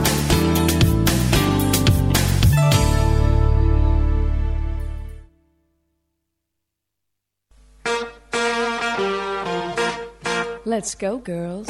Let's 10.65 10.95
go, 10.95 11.19
girls. 11.19 11.69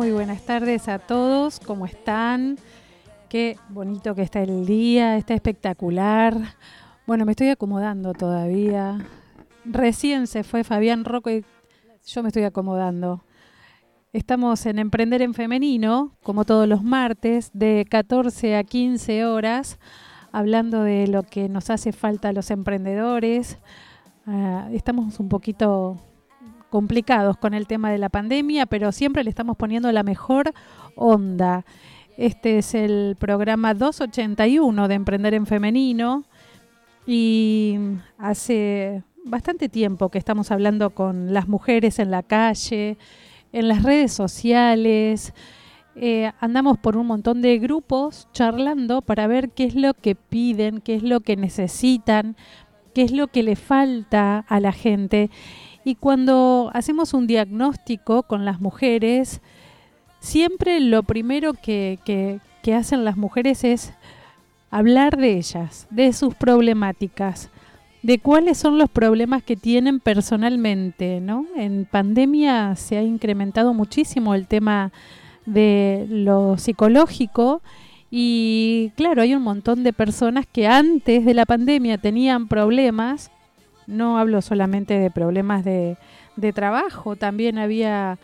Muy 0.00 0.12
buenas 0.12 0.40
tardes 0.40 0.88
a 0.88 0.98
todos, 0.98 1.60
¿cómo 1.60 1.84
están? 1.84 2.56
Qué 3.28 3.58
bonito 3.68 4.14
que 4.14 4.22
está 4.22 4.40
el 4.40 4.64
día, 4.64 5.18
está 5.18 5.34
espectacular. 5.34 6.38
Bueno, 7.06 7.26
me 7.26 7.32
estoy 7.32 7.50
acomodando 7.50 8.14
todavía. 8.14 8.96
Recién 9.66 10.26
se 10.26 10.42
fue 10.42 10.64
Fabián 10.64 11.04
Rocco 11.04 11.28
y 11.28 11.44
yo 12.06 12.22
me 12.22 12.28
estoy 12.28 12.44
acomodando. 12.44 13.22
Estamos 14.14 14.64
en 14.64 14.78
Emprender 14.78 15.20
en 15.20 15.34
Femenino, 15.34 16.16
como 16.22 16.46
todos 16.46 16.66
los 16.66 16.82
martes, 16.82 17.50
de 17.52 17.84
14 17.86 18.56
a 18.56 18.64
15 18.64 19.26
horas, 19.26 19.78
hablando 20.32 20.82
de 20.82 21.08
lo 21.08 21.24
que 21.24 21.50
nos 21.50 21.68
hace 21.68 21.92
falta 21.92 22.30
a 22.30 22.32
los 22.32 22.50
emprendedores. 22.50 23.58
Ah, 24.26 24.66
estamos 24.72 25.20
un 25.20 25.28
poquito 25.28 25.98
complicados 26.70 27.36
con 27.36 27.52
el 27.52 27.66
tema 27.66 27.90
de 27.90 27.98
la 27.98 28.08
pandemia, 28.08 28.66
pero 28.66 28.92
siempre 28.92 29.24
le 29.24 29.30
estamos 29.30 29.56
poniendo 29.56 29.90
la 29.92 30.02
mejor 30.02 30.52
onda. 30.94 31.64
Este 32.16 32.58
es 32.58 32.74
el 32.74 33.16
programa 33.18 33.74
281 33.74 34.88
de 34.88 34.94
Emprender 34.94 35.34
en 35.34 35.46
Femenino 35.46 36.24
y 37.06 37.78
hace 38.18 39.02
bastante 39.24 39.68
tiempo 39.68 40.08
que 40.08 40.18
estamos 40.18 40.50
hablando 40.50 40.90
con 40.90 41.32
las 41.32 41.48
mujeres 41.48 41.98
en 41.98 42.10
la 42.10 42.22
calle, 42.22 42.98
en 43.52 43.68
las 43.68 43.82
redes 43.82 44.12
sociales. 44.12 45.32
Eh, 45.96 46.30
andamos 46.40 46.78
por 46.78 46.96
un 46.96 47.06
montón 47.06 47.42
de 47.42 47.58
grupos 47.58 48.28
charlando 48.32 49.02
para 49.02 49.26
ver 49.26 49.50
qué 49.50 49.64
es 49.64 49.74
lo 49.74 49.94
que 49.94 50.14
piden, 50.14 50.80
qué 50.80 50.94
es 50.94 51.02
lo 51.02 51.20
que 51.20 51.36
necesitan, 51.36 52.36
qué 52.94 53.02
es 53.02 53.12
lo 53.12 53.28
que 53.28 53.42
le 53.42 53.56
falta 53.56 54.38
a 54.48 54.60
la 54.60 54.72
gente. 54.72 55.30
Y 55.84 55.94
cuando 55.94 56.70
hacemos 56.74 57.14
un 57.14 57.26
diagnóstico 57.26 58.22
con 58.22 58.44
las 58.44 58.60
mujeres, 58.60 59.40
siempre 60.20 60.80
lo 60.80 61.02
primero 61.02 61.54
que, 61.54 62.40
hacen 62.74 63.04
las 63.04 63.16
mujeres 63.16 63.64
es 63.64 63.92
hablar 64.70 65.16
de 65.16 65.36
ellas, 65.36 65.88
de 65.90 66.12
sus 66.12 66.34
problemáticas, 66.34 67.50
de 68.02 68.18
cuáles 68.18 68.58
son 68.58 68.78
los 68.78 68.88
problemas 68.88 69.42
que 69.42 69.56
tienen 69.56 69.98
personalmente, 69.98 71.20
¿no? 71.20 71.46
En 71.56 71.86
pandemia 71.90 72.76
se 72.76 72.96
ha 72.96 73.02
incrementado 73.02 73.74
muchísimo 73.74 74.34
el 74.34 74.46
tema 74.46 74.92
de 75.46 76.06
lo 76.08 76.56
psicológico 76.58 77.60
y 78.10 78.92
claro, 78.96 79.22
hay 79.22 79.34
un 79.34 79.42
montón 79.42 79.82
de 79.84 79.92
personas 79.92 80.46
que 80.46 80.66
antes 80.66 81.24
de 81.24 81.34
la 81.34 81.46
pandemia 81.46 81.98
tenían 81.98 82.48
problemas, 82.48 83.30
no 83.86 84.18
hablo 84.18 84.42
solamente 84.42 84.98
de 84.98 85.10
problemas 85.10 85.64
de, 85.64 85.96
trabajo, 86.54 87.16
también 87.16 87.58
había 87.58 88.18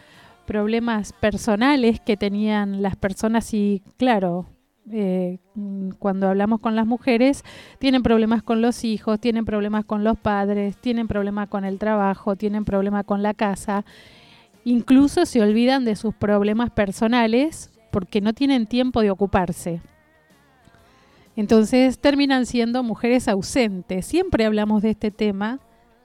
problemas 0.46 1.12
personales 1.12 2.00
que 2.00 2.16
tenían 2.16 2.80
las 2.80 2.96
personas 2.96 3.52
y 3.52 3.82
claro, 3.98 4.46
eh, 4.90 5.38
cuando 5.98 6.28
hablamos 6.28 6.60
con 6.60 6.76
las 6.76 6.86
mujeres, 6.86 7.44
tienen 7.78 8.02
problemas 8.02 8.42
con 8.42 8.62
los 8.62 8.84
hijos, 8.84 9.20
tienen 9.20 9.44
problemas 9.44 9.84
con 9.84 10.02
los 10.02 10.18
padres, 10.18 10.76
tienen 10.78 11.08
problemas 11.08 11.48
con 11.48 11.64
el 11.64 11.78
trabajo, 11.78 12.36
tienen 12.36 12.64
problemas 12.64 13.04
con 13.04 13.22
la 13.22 13.34
casa, 13.34 13.84
incluso 14.64 15.26
se 15.26 15.42
olvidan 15.42 15.84
de 15.84 15.96
sus 15.96 16.14
problemas 16.14 16.70
personales 16.70 17.70
porque 17.90 18.20
no 18.20 18.32
tienen 18.32 18.66
tiempo 18.66 19.02
de 19.02 19.10
ocuparse. 19.10 19.82
Entonces 21.36 21.98
terminan 21.98 22.46
siendo 22.46 22.82
mujeres 22.82 23.28
ausentes. 23.28 24.06
Siempre 24.06 24.46
hablamos 24.46 24.82
de 24.82 24.90
este 24.90 25.10
tema, 25.10 25.60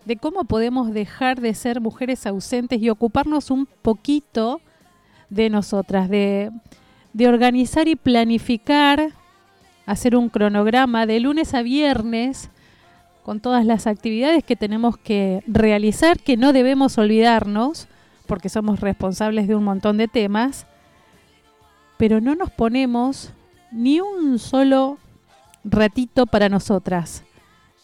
de 0.05 0.17
cómo 0.17 0.43
podemos 0.43 0.93
dejar 0.93 1.39
de 1.39 1.53
ser 1.53 1.79
mujeres 1.79 2.27
ausentes 2.27 2.81
y 2.81 2.89
ocuparnos 2.89 3.49
un 3.49 3.65
poquito 3.81 4.61
de 5.29 5.49
nosotras, 5.49 6.09
de, 6.09 6.51
organizar 7.25 7.87
y 7.87 7.95
planificar, 7.95 9.13
hacer 9.85 10.15
un 10.15 10.29
cronograma 10.29 11.05
de 11.05 11.21
lunes 11.21 11.53
a 11.53 11.61
viernes 11.61 12.49
con 13.23 13.39
todas 13.39 13.65
las 13.65 13.87
actividades 13.87 14.43
que 14.43 14.55
tenemos 14.55 14.97
que 14.97 15.43
realizar, 15.47 16.19
que 16.19 16.35
no 16.35 16.51
debemos 16.51 16.97
olvidarnos, 16.97 17.87
porque 18.25 18.49
somos 18.49 18.81
responsables 18.81 19.47
de 19.47 19.55
un 19.55 19.63
montón 19.63 19.97
de 19.97 20.07
temas, 20.07 20.65
pero 21.97 22.19
no 22.19 22.35
nos 22.35 22.51
ponemos 22.51 23.31
ni 23.71 24.01
un 24.01 24.39
solo 24.39 24.97
ratito 25.63 26.25
para 26.25 26.49
nosotras. 26.49 27.23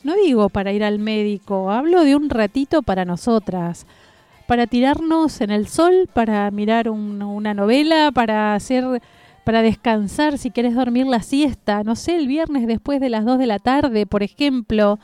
No 0.04 0.16
digo 0.16 0.50
para 0.50 0.72
ir 0.72 0.84
al 0.84 1.00
médico, 1.00 1.72
hablo 1.72 2.04
de 2.04 2.16
un 2.16 2.30
ratito 2.30 2.82
para 2.82 3.06
nosotras, 3.06 3.86
para 4.48 4.68
tirarnos 4.68 5.42
en 5.42 5.52
el 5.52 5.68
sol, 5.68 6.10
para 6.14 6.50
mirar 6.52 6.90
un- 6.90 7.22
una 7.22 7.54
novela, 7.54 8.12
para 8.14 8.56
hacer 8.56 9.02
para 9.44 9.62
descansar, 9.62 10.38
si 10.38 10.52
querés 10.52 10.76
dormir 10.76 11.06
la 11.08 11.22
siesta, 11.22 11.82
no 11.86 11.96
sé, 11.96 12.18
el 12.18 12.28
viernes 12.28 12.68
después 12.68 13.00
de 13.00 13.08
las 13.08 13.24
2 13.24 13.40
de 13.40 13.48
la 13.48 13.60
tarde, 13.60 14.06
por 14.06 14.22
ejemplo. 14.22 15.00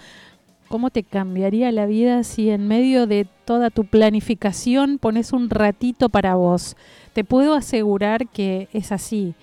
¿Cómo 0.68 0.90
te 0.90 1.04
cambiaría 1.04 1.72
la 1.72 1.86
vida 1.86 2.24
si 2.24 2.50
en 2.50 2.68
medio 2.68 3.08
de 3.08 3.26
toda 3.46 3.70
tu 3.70 3.86
planificación 3.86 4.98
pones 4.98 5.32
un 5.32 5.50
ratito 5.50 6.10
para 6.10 6.36
vos? 6.36 6.76
Te 7.14 7.24
puedo 7.24 7.54
asegurar 7.54 8.28
que 8.28 8.68
es 8.74 8.92
así, 8.92 9.34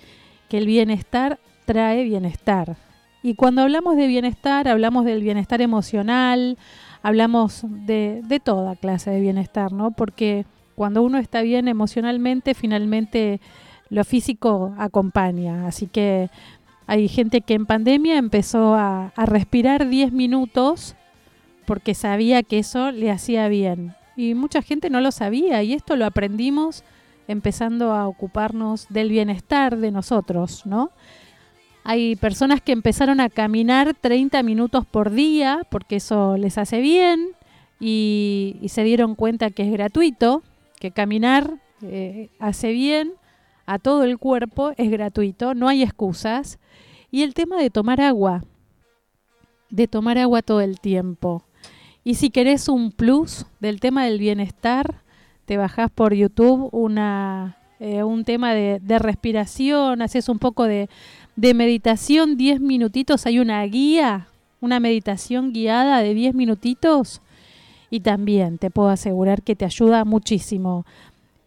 que 0.51 0.59
el 0.59 0.67
bienestar 0.67 1.39
trae 1.65 2.05
bienestar. 2.05 2.77
Y 3.23 3.35
cuando 3.35 3.63
hablamos 3.63 3.97
de 3.97 4.07
bienestar, 4.07 4.69
hablamos 4.69 5.05
del 5.05 5.23
bienestar 5.23 5.61
emocional, 5.61 6.57
hablamos 7.03 7.65
de, 7.69 8.23
de 8.25 8.41
toda 8.41 8.77
clase 8.77 9.11
de 9.11 9.21
bienestar, 9.21 9.73
¿no? 9.73 9.91
Porque 9.91 10.47
cuando 10.75 11.03
uno 11.03 11.19
está 11.19 11.43
bien 11.43 11.69
emocionalmente, 11.69 12.55
finalmente 12.55 13.41
lo 13.91 14.05
físico 14.05 14.75
acompaña. 14.79 15.67
Así 15.67 15.87
que 15.87 16.31
hay 16.87 17.09
gente 17.09 17.43
que 17.43 17.55
en 17.55 17.67
pandemia 17.67 18.17
empezó 18.17 18.75
a, 18.75 19.13
a 19.15 19.27
respirar 19.27 19.89
10 19.89 20.13
minutos 20.13 20.97
porque 21.67 21.95
sabía 21.95 22.43
que 22.43 22.59
eso 22.59 22.91
le 22.91 23.11
hacía 23.11 23.49
bien. 23.49 23.95
Y 24.17 24.35
mucha 24.35 24.63
gente 24.63 24.91
no 24.91 25.01
lo 25.01 25.13
sabía 25.13 25.63
y 25.63 25.75
esto 25.75 25.97
lo 25.97 26.07
aprendimos 26.07 26.85
empezando 27.29 27.93
a 27.93 28.09
ocuparnos 28.09 28.87
del 28.89 29.11
bienestar 29.11 29.77
de 29.77 29.93
nosotros, 29.93 30.67
¿no? 30.67 30.91
Hay 31.83 32.17
personas 32.17 32.61
que 32.61 32.73
empezaron 32.73 33.21
a 33.21 33.31
caminar 33.31 33.95
30 33.95 34.43
minutos 34.43 34.85
por 34.87 35.11
día 35.11 35.63
porque 35.71 35.97
eso 35.97 36.37
les 36.37 36.59
hace 36.59 36.81
bien 36.81 37.31
y, 37.81 38.57
se 38.69 38.85
dieron 38.85 39.15
cuenta 39.15 39.51
que 39.51 39.63
es 39.63 39.73
gratuito, 39.73 40.43
que 40.79 40.91
caminar 40.91 41.55
eh, 41.83 42.29
hace 42.39 42.73
bien 42.73 43.13
a 43.65 43.79
todo 43.79 44.05
el 44.05 44.19
cuerpo, 44.19 44.73
es 44.77 44.91
gratuito, 44.91 45.55
no 45.55 45.69
hay 45.69 45.83
excusas. 45.83 46.59
Y 47.11 47.23
el 47.23 47.35
tema 47.35 47.57
de 47.61 47.71
tomar 47.71 48.01
agua, 48.01 48.45
de 49.71 49.89
tomar 49.89 50.19
agua 50.19 50.43
todo 50.43 50.61
el 50.61 50.79
tiempo. 50.79 51.45
Y 52.05 52.15
si 52.15 52.31
querés 52.31 52.69
un 52.69 52.93
plus 52.93 53.47
del 53.61 53.81
tema 53.81 54.05
del 54.05 54.19
bienestar, 54.19 55.03
te 55.47 55.57
bajás 55.57 55.91
por 55.91 56.15
YouTube 56.15 56.69
una, 56.73 57.59
eh, 57.79 58.03
un 58.03 58.25
tema 58.25 58.55
de 58.55 58.99
respiración, 58.99 60.03
haces 60.03 60.29
un 60.29 60.39
poco 60.39 60.65
de, 60.65 60.89
de 61.37 61.55
meditación, 61.55 62.37
10 62.37 62.61
minutitos, 62.61 63.27
hay 63.27 63.39
una 63.39 63.63
guía, 63.65 64.29
una 64.61 64.81
meditación 64.81 65.53
guiada 65.53 66.01
de 66.01 66.15
10 66.15 66.35
minutitos 66.35 67.23
y 67.91 68.01
también 68.01 68.59
te 68.59 68.71
puedo 68.71 68.89
asegurar 68.89 69.43
que 69.43 69.57
te 69.57 69.65
ayuda 69.65 70.05
muchísimo. 70.05 70.85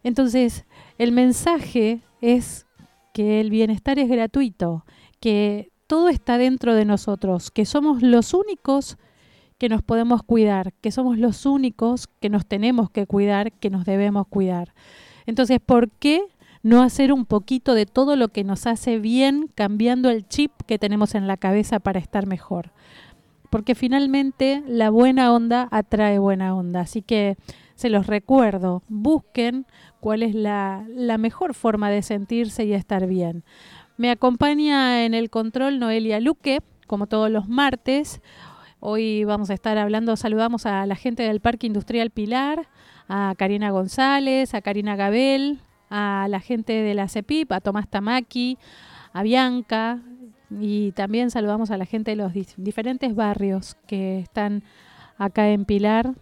Entonces, 0.03 0.65
el 0.97 1.11
mensaje 1.11 2.01
es 2.21 2.65
que 3.13 3.39
el 3.39 3.49
bienestar 3.49 3.99
es 3.99 4.09
gratuito, 4.09 4.85
que 5.19 5.71
todo 5.87 6.09
está 6.09 6.37
dentro 6.37 6.75
de 6.75 6.85
nosotros, 6.85 7.51
que 7.51 7.65
somos 7.65 8.01
los 8.01 8.33
únicos 8.33 8.97
que 9.57 9.69
nos 9.69 9.81
podemos 9.81 10.23
cuidar, 10.23 10.73
que 10.81 10.91
somos 10.91 11.17
los 11.17 11.45
únicos 11.45 12.07
que 12.19 12.29
nos 12.29 12.45
tenemos 12.45 12.89
que 12.89 13.05
cuidar, 13.05 13.51
que 13.53 13.69
nos 13.69 13.85
debemos 13.85 14.27
cuidar. 14.27 14.73
Entonces, 15.25 15.59
¿por 15.65 15.89
qué 15.89 16.21
no 16.63 16.81
hacer 16.81 17.13
un 17.13 17.25
poquito 17.25 17.75
de 17.75 17.85
todo 17.85 18.15
lo 18.15 18.29
que 18.29 18.43
nos 18.43 18.65
hace 18.65 18.97
bien 18.97 19.49
cambiando 19.53 20.09
el 20.09 20.27
chip 20.27 20.51
que 20.65 20.79
tenemos 20.79 21.13
en 21.13 21.27
la 21.27 21.37
cabeza 21.37 21.79
para 21.79 21.99
estar 21.99 22.25
mejor? 22.25 22.71
Porque 23.49 23.75
finalmente 23.75 24.63
la 24.65 24.89
buena 24.89 25.31
onda 25.31 25.67
atrae 25.69 26.17
buena 26.17 26.55
onda. 26.55 26.81
Así 26.81 27.03
que 27.03 27.37
se 27.75 27.89
los 27.89 28.07
recuerdo, 28.07 28.81
busquen 28.87 29.65
cuál 29.99 30.23
es 30.23 30.35
la, 30.35 30.85
mejor 31.19 31.53
forma 31.53 31.89
de 31.89 32.01
sentirse 32.01 32.65
y 32.65 32.73
estar 32.73 33.07
bien. 33.07 33.43
Me 33.97 34.09
acompaña 34.09 35.05
en 35.05 35.13
el 35.13 35.29
control 35.29 35.79
Noelia 35.79 36.19
Luque, 36.19 36.61
como 36.87 37.07
todos 37.07 37.29
los 37.29 37.47
martes. 37.47 38.21
Hoy 38.79 39.23
vamos 39.23 39.49
a 39.49 39.53
estar 39.53 39.77
hablando, 39.77 40.15
saludamos 40.15 40.65
a 40.65 40.85
la 40.85 40.95
gente 40.95 41.23
del 41.23 41.39
Parque 41.39 41.67
Industrial 41.67 42.09
Pilar, 42.09 42.67
a 43.07 43.33
Karina 43.37 43.71
González, 43.71 44.53
a 44.53 44.61
Karina 44.61 44.95
Gabel, 44.95 45.59
a 45.95 46.27
la 46.27 46.39
gente 46.39 46.73
de 46.73 46.95
la 46.95 47.07
CEPIP, 47.07 47.51
a 47.51 47.61
Tomás 47.61 47.87
Tamaki, 47.87 48.57
a 49.13 49.21
Bianca 49.21 49.99
y 50.49 50.91
también 50.93 51.29
saludamos 51.29 51.69
a 51.69 51.77
la 51.77 51.85
gente 51.85 52.09
de 52.11 52.17
los 52.17 52.33
diferentes 52.57 53.13
barrios 53.13 53.77
que 53.85 54.17
están 54.17 54.63
acá 55.19 55.49
en 55.49 55.65
Pilar 55.65 56.15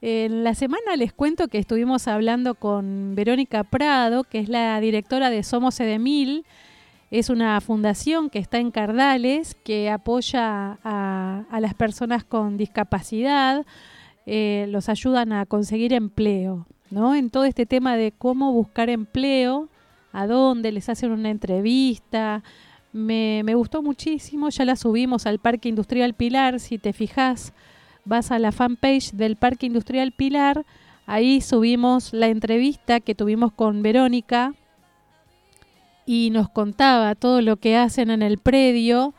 en 0.02 0.44
la 0.44 0.56
semana 0.56 0.96
les 0.96 1.12
cuento 1.12 1.48
que 1.48 1.58
estuvimos 1.58 2.08
hablando 2.08 2.56
con 2.56 3.16
Verónica 3.16 3.64
Prado, 3.64 4.24
que 4.24 4.40
es 4.40 4.48
la 4.48 4.80
directora 4.80 5.30
de 5.30 5.44
Somos 5.44 5.80
Edemil, 5.80 6.46
es 7.12 7.30
una 7.30 7.60
fundación 7.60 8.30
que 8.30 8.40
está 8.40 8.60
en 8.60 8.72
Cardales, 8.72 9.56
que 9.64 9.90
apoya 9.90 10.78
a, 10.84 11.60
las 11.60 11.74
personas 11.74 12.24
con 12.24 12.56
discapacidad, 12.56 13.66
eh, 14.26 14.68
los 14.70 14.90
ayudan 14.90 15.34
a 15.34 15.46
conseguir 15.48 15.92
empleo, 15.92 16.68
¿no? 16.92 17.16
En 17.16 17.30
todo 17.30 17.46
este 17.46 17.66
tema 17.66 17.96
de 17.96 18.12
cómo 18.12 18.52
buscar 18.52 18.90
empleo, 18.90 19.70
a 20.12 20.28
dónde, 20.28 20.72
les 20.72 20.90
hacen 20.90 21.12
una 21.12 21.30
entrevista. 21.30 22.44
Me, 22.92 23.42
me 23.44 23.56
gustó 23.56 23.82
muchísimo, 23.82 24.50
ya 24.50 24.66
la 24.66 24.76
subimos 24.76 25.26
al 25.26 25.40
Parque 25.40 25.70
Industrial 25.70 26.14
Pilar, 26.14 26.60
si 26.60 26.78
te 26.80 26.94
fijas, 26.94 27.54
vas 28.06 28.32
a 28.32 28.40
la 28.40 28.52
fanpage 28.52 29.12
del 29.12 29.36
Parque 29.36 29.68
Industrial 29.68 30.12
Pilar, 30.12 30.66
ahí 31.06 31.42
subimos 31.42 32.14
la 32.14 32.28
entrevista 32.28 33.00
que 33.00 33.14
tuvimos 33.14 33.52
con 33.52 33.84
Verónica, 33.84 34.56
y 36.08 36.32
nos 36.32 36.50
contaba 36.50 37.14
todo 37.14 37.40
lo 37.44 37.58
que 37.58 37.78
hacen 37.78 38.10
en 38.10 38.24
el 38.24 38.40
predio 38.40 39.14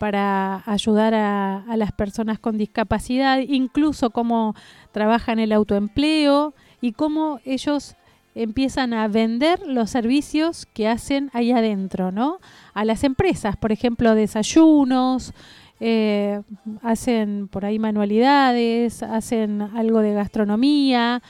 para 0.00 0.64
ayudar 0.66 1.14
a, 1.14 1.58
a, 1.58 1.76
las 1.76 1.92
personas 1.92 2.40
con 2.40 2.58
discapacidad, 2.58 3.38
incluso 3.38 4.10
cómo 4.10 4.56
trabajan 4.90 5.38
el 5.38 5.52
autoempleo 5.52 6.52
y 6.82 6.92
cómo 6.92 7.40
ellos 7.46 7.96
empiezan 8.34 8.92
a 8.92 9.08
vender 9.08 9.60
los 9.66 9.88
servicios 9.88 10.66
que 10.66 10.88
hacen 10.88 11.30
ahí 11.32 11.52
adentro, 11.52 12.12
¿no? 12.12 12.38
A 12.74 12.84
las 12.84 13.04
empresas, 13.04 13.56
por 13.56 13.72
ejemplo, 13.72 14.14
desayunos, 14.14 15.32
eh, 15.80 16.42
hacen 16.82 17.48
por 17.48 17.64
ahí 17.64 17.78
manualidades, 17.78 19.02
hacen 19.02 19.62
algo 19.62 20.00
de 20.00 20.14
gastronomía. 20.14 21.22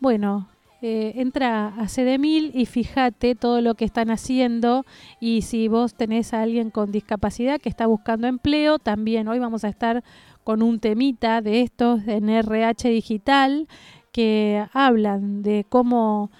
Bueno, 0.00 0.48
eh, 0.82 1.12
entra 1.16 1.68
a 1.78 1.88
Cedemil 1.88 2.50
y 2.54 2.66
fíjate 2.66 3.34
todo 3.34 3.60
lo 3.60 3.74
que 3.74 3.84
están 3.84 4.10
haciendo 4.10 4.86
y 5.20 5.42
si 5.42 5.68
vos 5.68 5.94
tenés 5.94 6.32
a 6.32 6.42
alguien 6.42 6.70
con 6.70 6.90
discapacidad 6.90 7.60
que 7.60 7.68
está 7.68 7.86
buscando 7.86 8.26
empleo, 8.26 8.78
también 8.78 9.28
hoy 9.28 9.38
vamos 9.38 9.64
a 9.64 9.68
estar 9.68 10.02
con 10.42 10.62
un 10.62 10.80
temita 10.80 11.42
de 11.42 11.60
estos 11.60 12.08
en 12.08 12.30
RH 12.30 12.88
Digital 12.88 13.68
que 14.12 14.66
hablan 14.72 15.42
de 15.42 15.64
cómo, 15.68 16.30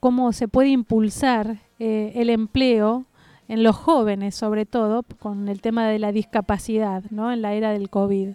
cómo 0.00 0.32
se 0.32 0.48
puede 0.48 0.68
impulsar 0.70 1.58
eh, 1.78 2.12
el 2.16 2.30
empleo 2.30 3.04
en 3.48 3.62
los 3.62 3.76
jóvenes, 3.76 4.34
sobre 4.34 4.66
todo 4.66 5.02
con 5.18 5.48
el 5.48 5.60
tema 5.60 5.88
de 5.88 5.98
la 5.98 6.12
discapacidad, 6.12 7.02
¿no? 7.10 7.32
En 7.32 7.42
la 7.42 7.54
era 7.54 7.72
del 7.72 7.90
COVID. 7.90 8.30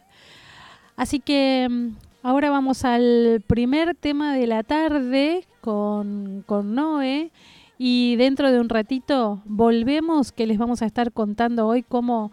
Así 0.98 1.20
que 1.20 1.68
mm, 1.70 2.06
Ahora 2.26 2.50
vamos 2.50 2.86
al 2.86 3.44
primer 3.46 3.94
tema 3.94 4.34
de 4.34 4.48
la 4.48 4.64
tarde 4.64 5.46
con, 5.62 6.44
con 6.48 6.74
Noé 6.74 7.30
y 7.78 8.16
dentro 8.16 8.52
de 8.52 8.60
un 8.60 8.68
ratito 8.68 9.44
volvemos 9.46 10.32
que 10.32 10.48
les 10.48 10.58
vamos 10.58 10.82
a 10.82 10.88
estar 10.88 11.12
contando 11.12 11.68
hoy 11.68 11.84
cómo 11.84 12.32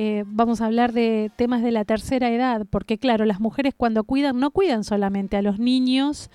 eh, 0.00 0.22
vamos 0.28 0.60
a 0.60 0.66
hablar 0.66 0.92
de 0.92 1.32
temas 1.34 1.60
de 1.60 1.72
la 1.72 1.84
tercera 1.84 2.30
edad, 2.30 2.68
porque 2.70 2.98
claro, 2.98 3.24
las 3.24 3.40
mujeres 3.40 3.74
cuando 3.76 4.04
cuidan 4.04 4.38
no 4.38 4.52
cuidan 4.52 4.84
solamente 4.84 5.36
a 5.36 5.42
los 5.42 5.58
niños, 5.58 6.30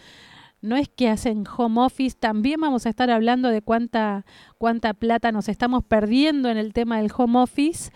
no 0.60 0.76
es 0.76 0.90
que 0.90 1.08
hacen 1.08 1.46
home 1.48 1.80
office, 1.80 2.18
también 2.20 2.60
vamos 2.60 2.86
a 2.86 2.90
estar 2.90 3.10
hablando 3.10 3.48
de 3.48 3.62
cuánta, 3.62 4.26
cuánta 4.58 4.94
plata 4.94 5.32
nos 5.32 5.48
estamos 5.48 5.82
perdiendo 5.86 6.50
en 6.50 6.58
el 6.58 6.74
tema 6.74 6.98
del 6.98 7.10
home 7.16 7.40
office 7.40 7.94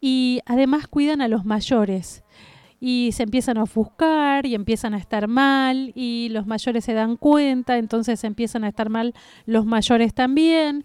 y 0.00 0.40
además 0.44 0.88
cuidan 0.88 1.20
a 1.20 1.28
los 1.28 1.44
mayores 1.44 2.24
y 2.80 3.10
se 3.12 3.22
empiezan 3.22 3.58
a 3.58 3.62
ofuscar 3.62 4.44
y 4.44 4.56
empiezan 4.56 4.94
a 4.94 4.98
estar 4.98 5.28
mal 5.28 5.92
y 5.94 6.30
los 6.32 6.48
mayores 6.48 6.84
se 6.84 6.94
dan 6.94 7.16
cuenta, 7.16 7.78
entonces 7.78 8.24
empiezan 8.24 8.64
a 8.64 8.68
estar 8.70 8.88
mal 8.88 9.14
los 9.46 9.66
mayores 9.66 10.14
también. 10.14 10.82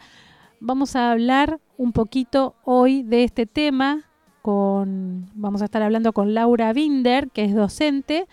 Vamos 0.67 0.95
a 0.95 1.11
hablar 1.11 1.59
un 1.77 1.91
poquito 1.91 2.55
hoy 2.63 3.03
de 3.03 3.23
este 3.23 3.45
tema 3.45 4.09
con 4.41 5.29
vamos 5.35 5.61
a 5.61 5.65
estar 5.65 5.83
hablando 5.83 6.11
con 6.11 6.33
Laura 6.33 6.73
Binder, 6.73 7.29
que 7.29 7.45
es 7.45 7.53
docente, 7.53 8.25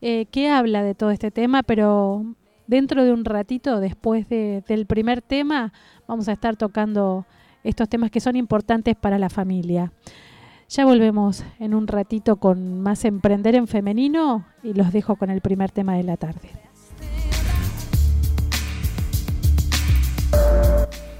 eh, 0.00 0.24
que 0.30 0.48
habla 0.48 0.82
de 0.82 0.94
todo 0.94 1.10
este 1.10 1.30
tema, 1.30 1.62
pero 1.62 2.24
dentro 2.66 3.04
de 3.04 3.12
un 3.12 3.26
ratito, 3.26 3.78
después 3.78 4.26
de, 4.30 4.64
del 4.66 4.86
primer 4.86 5.20
tema, 5.20 5.74
vamos 6.08 6.28
a 6.28 6.32
estar 6.32 6.56
tocando 6.56 7.26
estos 7.62 7.90
temas 7.90 8.10
que 8.10 8.20
son 8.20 8.36
importantes 8.36 8.96
para 8.96 9.18
la 9.18 9.28
familia. 9.28 9.92
Ya 10.70 10.86
volvemos 10.86 11.44
en 11.58 11.74
un 11.74 11.88
ratito 11.88 12.36
con 12.36 12.80
más 12.80 13.04
Emprender 13.04 13.54
en 13.54 13.66
Femenino 13.66 14.46
y 14.62 14.72
los 14.72 14.94
dejo 14.94 15.16
con 15.16 15.28
el 15.28 15.42
primer 15.42 15.72
tema 15.72 15.94
de 15.94 16.04
la 16.04 16.16
tarde. 16.16 16.65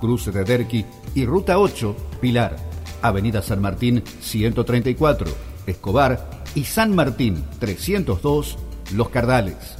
Cruce 0.00 0.30
de 0.32 0.44
Derqui 0.44 0.84
y 1.14 1.24
Ruta 1.26 1.58
8, 1.58 1.96
Pilar, 2.20 2.56
Avenida 3.02 3.42
San 3.42 3.60
Martín 3.60 4.02
134, 4.20 5.30
Escobar 5.66 6.42
y 6.54 6.64
San 6.64 6.94
Martín 6.94 7.44
302, 7.58 8.58
Los 8.94 9.08
Cardales. 9.10 9.79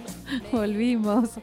Volvimos. 0.51 1.39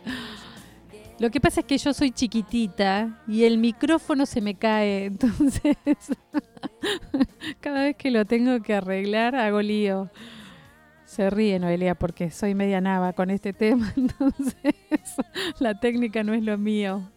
Lo 1.18 1.30
que 1.30 1.40
pasa 1.40 1.60
es 1.60 1.66
que 1.66 1.78
yo 1.78 1.92
soy 1.92 2.12
chiquitita 2.12 3.20
y 3.26 3.42
el 3.42 3.58
micrófono 3.58 4.24
se 4.24 4.40
me 4.40 4.54
cae, 4.54 5.06
entonces 5.06 5.76
cada 7.60 7.84
vez 7.84 7.96
que 7.96 8.12
lo 8.12 8.24
tengo 8.24 8.60
que 8.62 8.74
arreglar 8.74 9.34
hago 9.34 9.60
lío. 9.60 10.10
Se 11.04 11.30
ríe 11.30 11.58
Noelia 11.58 11.96
porque 11.96 12.30
soy 12.30 12.54
media 12.54 12.80
nava 12.80 13.14
con 13.14 13.30
este 13.30 13.52
tema, 13.52 13.92
entonces 13.96 14.54
la 15.58 15.80
técnica 15.80 16.22
no 16.22 16.34
es 16.34 16.42
lo 16.44 16.56
mío. 16.56 17.10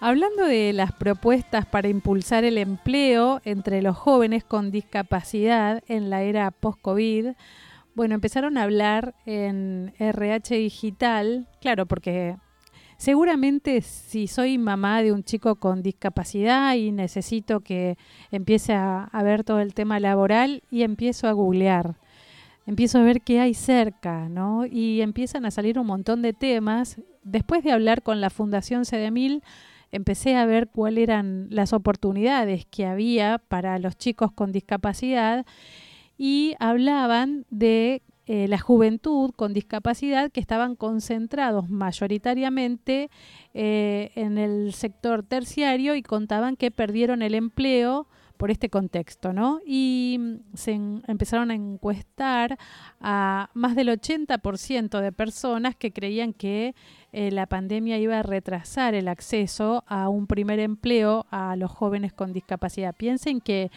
Hablando 0.00 0.46
de 0.46 0.72
las 0.72 0.92
propuestas 0.92 1.66
para 1.66 1.88
impulsar 1.88 2.44
el 2.44 2.56
empleo 2.56 3.42
entre 3.44 3.82
los 3.82 3.96
jóvenes 3.96 4.44
con 4.44 4.70
discapacidad 4.70 5.82
en 5.88 6.08
la 6.08 6.22
era 6.22 6.50
post-COVID, 6.50 7.32
bueno, 7.94 8.14
empezaron 8.14 8.56
a 8.56 8.62
hablar 8.62 9.14
en 9.26 9.92
RH 9.98 10.56
Digital, 10.56 11.48
claro, 11.60 11.86
porque 11.86 12.36
seguramente 12.96 13.80
si 13.82 14.26
soy 14.26 14.58
mamá 14.58 15.02
de 15.02 15.12
un 15.12 15.24
chico 15.24 15.56
con 15.56 15.82
discapacidad 15.82 16.74
y 16.74 16.92
necesito 16.92 17.60
que 17.60 17.98
empiece 18.30 18.72
a, 18.72 19.10
ver 19.22 19.44
todo 19.44 19.60
el 19.60 19.74
tema 19.74 20.00
laboral 20.00 20.62
y 20.70 20.82
empiezo 20.82 21.28
a 21.28 21.32
googlear, 21.32 21.96
empiezo 22.66 22.98
a 22.98 23.02
ver 23.02 23.20
qué 23.20 23.40
hay 23.40 23.54
cerca, 23.54 24.28
¿no? 24.28 24.64
Y 24.64 25.02
empiezan 25.02 25.44
a 25.44 25.50
salir 25.50 25.78
un 25.78 25.86
montón 25.86 26.22
de 26.22 26.32
temas. 26.32 27.00
Después 27.24 27.62
de 27.62 27.72
hablar 27.72 28.02
con 28.02 28.20
la 28.20 28.30
Fundación 28.30 28.84
Cedemil, 28.84 29.42
empecé 29.90 30.36
a 30.36 30.46
ver 30.46 30.68
cuáles 30.68 31.02
eran 31.02 31.48
las 31.50 31.72
oportunidades 31.72 32.64
que 32.64 32.86
había 32.86 33.38
para 33.38 33.78
los 33.78 33.96
chicos 33.98 34.32
con 34.32 34.50
discapacidad 34.50 35.44
y 36.18 36.54
hablaban 36.58 37.46
de 37.50 38.02
eh, 38.26 38.46
la 38.46 38.58
juventud 38.58 39.32
con 39.34 39.52
discapacidad 39.52 40.30
que 40.30 40.38
estaban 40.40 40.76
concentrados 40.76 41.68
mayoritariamente 41.68 43.10
eh, 43.52 44.12
en 44.14 44.38
el 44.38 44.72
sector 44.74 45.24
terciario 45.24 45.96
y 45.96 46.02
contaban 46.02 46.56
que 46.56 46.70
perdieron 46.70 47.22
el 47.22 47.34
empleo 47.34 48.06
por 48.36 48.50
este 48.50 48.70
contexto, 48.70 49.32
¿no? 49.32 49.60
Y 49.64 50.18
mm, 50.18 50.56
se 50.56 50.72
empezaron 50.72 51.50
a 51.52 51.54
encuestar 51.54 52.58
a 53.00 53.50
más 53.54 53.76
del 53.76 53.88
80% 53.88 55.00
de 55.00 55.12
personas 55.12 55.76
que 55.76 55.92
creían 55.92 56.32
que 56.32 56.74
eh, 57.12 57.30
la 57.30 57.46
pandemia 57.46 57.98
iba 57.98 58.18
a 58.18 58.22
retrasar 58.22 58.94
el 58.94 59.06
acceso 59.06 59.84
a 59.86 60.08
un 60.08 60.26
primer 60.26 60.58
empleo 60.58 61.26
a 61.30 61.54
los 61.54 61.70
jóvenes 61.70 62.12
con 62.12 62.32
discapacidad. 62.32 62.96
Piensen 62.96 63.40
que 63.40 63.70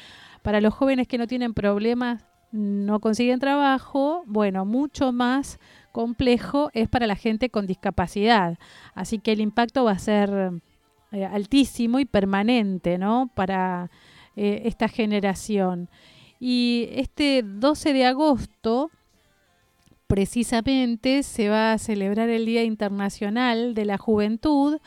para 0.46 0.62
los 0.62 0.76
jóvenes 0.76 1.08
que 1.08 1.18
no 1.18 1.26
tienen 1.26 1.56
problemas, 1.56 2.24
no 2.52 3.00
consiguen 3.00 3.40
trabajo, 3.40 4.22
bueno, 4.28 4.64
mucho 4.64 5.12
más 5.12 5.60
complejo 5.92 6.70
es 6.76 6.88
para 6.88 7.08
la 7.08 7.16
gente 7.16 7.50
con 7.50 7.66
discapacidad. 7.66 8.60
Así 8.94 9.18
que 9.18 9.32
el 9.32 9.42
impacto 9.42 9.86
va 9.86 9.94
a 9.94 9.98
ser 9.98 10.52
eh, 11.12 11.26
altísimo 11.26 11.98
y 11.98 12.06
permanente, 12.06 13.00
¿no? 13.00 13.32
Para 13.34 13.90
eh, 14.36 14.62
esta 14.66 14.88
generación. 14.88 15.90
Y 16.40 16.90
este 16.92 17.42
12 17.44 17.94
de 17.94 18.06
agosto, 18.06 18.92
precisamente, 20.06 21.24
se 21.24 21.50
va 21.50 21.74
a 21.74 21.80
celebrar 21.80 22.30
el 22.30 22.46
Día 22.46 22.64
Internacional 22.64 23.74
de 23.74 23.86
la 23.86 23.98
Juventud. 23.98 24.78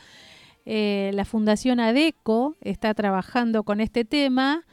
Eh, 0.65 1.11
la 1.13 1.25
Fundación 1.25 1.81
ADECO 1.81 2.55
está 2.61 2.93
trabajando 2.93 3.63
con 3.63 3.81
este 3.81 4.05
tema 4.05 4.63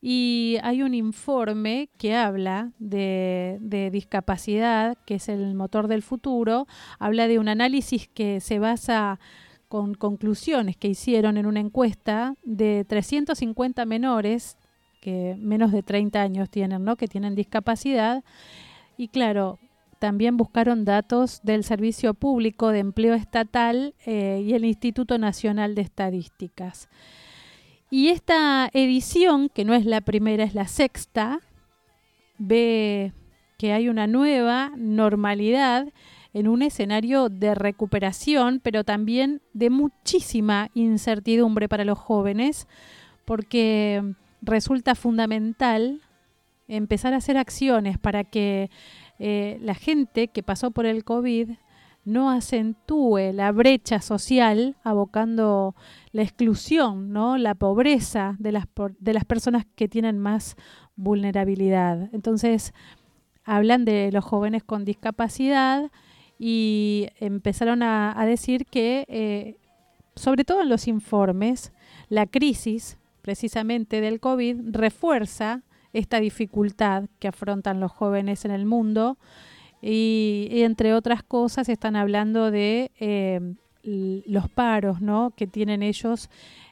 y 0.00 0.58
hay 0.62 0.82
un 0.82 0.94
informe 0.94 1.88
que 1.98 2.14
habla 2.14 2.72
de, 2.78 3.58
discapacidad, 3.92 4.96
que 5.06 5.16
es 5.16 5.28
el 5.28 5.54
motor 5.54 5.88
del 5.88 6.02
futuro, 6.02 6.66
habla 6.98 7.28
de 7.28 7.38
un 7.38 7.48
análisis 7.48 8.08
que 8.08 8.40
se 8.40 8.58
basa 8.58 9.18
con 9.68 9.94
conclusiones 9.94 10.76
que 10.76 10.88
hicieron 10.88 11.36
en 11.36 11.46
una 11.46 11.60
encuesta 11.60 12.34
de 12.44 12.84
350 12.84 13.84
menores 13.84 14.58
que 15.00 15.36
menos 15.38 15.72
de 15.72 15.82
30 15.82 16.20
años 16.20 16.50
tienen, 16.50 16.84
¿no? 16.84 16.96
que 16.96 17.08
tienen 17.08 17.34
discapacidad 17.34 18.22
y 18.96 19.08
claro, 19.08 19.58
también 19.98 20.36
buscaron 20.36 20.84
datos 20.84 21.40
del 21.42 21.64
Servicio 21.64 22.14
Público 22.14 22.68
de 22.68 22.80
Empleo 22.80 23.14
Estatal 23.14 23.94
eh, 24.04 24.42
y 24.44 24.54
el 24.54 24.64
Instituto 24.64 25.18
Nacional 25.18 25.74
de 25.74 25.82
Estadísticas. 25.82 26.88
Y 27.90 28.08
esta 28.08 28.68
edición, 28.72 29.48
que 29.48 29.64
no 29.64 29.74
es 29.74 29.86
la 29.86 30.00
primera, 30.00 30.44
es 30.44 30.54
la 30.54 30.66
sexta, 30.66 31.40
ve 32.38 33.12
que 33.58 33.72
hay 33.72 33.88
una 33.88 34.06
nueva 34.06 34.72
normalidad 34.76 35.88
en 36.34 36.48
un 36.48 36.62
escenario 36.62 37.28
de 37.28 37.54
recuperación, 37.54 38.60
pero 38.62 38.84
también 38.84 39.40
de 39.54 39.70
muchísima 39.70 40.68
incertidumbre 40.74 41.68
para 41.68 41.84
los 41.84 41.98
jóvenes, 41.98 42.66
porque 43.24 44.02
resulta 44.42 44.94
fundamental 44.94 46.02
empezar 46.68 47.14
a 47.14 47.18
hacer 47.18 47.38
acciones 47.38 47.98
para 47.98 48.24
que 48.24 48.70
eh, 49.18 49.58
la 49.62 49.74
gente 49.74 50.28
que 50.28 50.42
pasó 50.42 50.70
por 50.70 50.84
el 50.84 51.04
COVID 51.04 51.52
no 52.06 52.30
acentúe 52.30 53.32
la 53.34 53.50
brecha 53.52 54.00
social, 54.00 54.76
abocando 54.84 55.74
la 56.12 56.22
exclusión, 56.22 57.12
¿no? 57.12 57.36
la 57.36 57.54
pobreza 57.56 58.36
de 58.38 58.52
las, 58.52 58.66
de 59.00 59.12
las 59.12 59.24
personas 59.24 59.66
que 59.74 59.88
tienen 59.88 60.18
más 60.18 60.56
vulnerabilidad. 60.94 62.08
Entonces, 62.14 62.72
hablan 63.44 63.84
de 63.84 64.10
los 64.12 64.24
jóvenes 64.24 64.62
con 64.62 64.84
discapacidad 64.84 65.90
y 66.38 67.08
empezaron 67.18 67.82
a, 67.82 68.18
a 68.18 68.24
decir 68.24 68.66
que, 68.66 69.04
eh, 69.08 69.56
sobre 70.14 70.44
todo 70.44 70.62
en 70.62 70.68
los 70.68 70.86
informes, 70.86 71.72
la 72.08 72.26
crisis 72.26 72.98
precisamente 73.20 74.00
del 74.00 74.20
COVID 74.20 74.60
refuerza 74.70 75.62
esta 75.92 76.20
dificultad 76.20 77.06
que 77.18 77.26
afrontan 77.26 77.80
los 77.80 77.90
jóvenes 77.90 78.44
en 78.44 78.52
el 78.52 78.64
mundo 78.64 79.18
y, 79.82 80.48
entre 80.62 80.94
otras 80.94 81.22
cosas 81.22 81.68
están 81.68 81.96
hablando 81.96 82.50
de 82.50 82.90
eh, 82.98 83.40
los 83.82 84.48
paros 84.48 85.00
¿no? 85.00 85.32
que 85.36 85.46
tienen 85.46 85.82
ellos, 85.82 86.28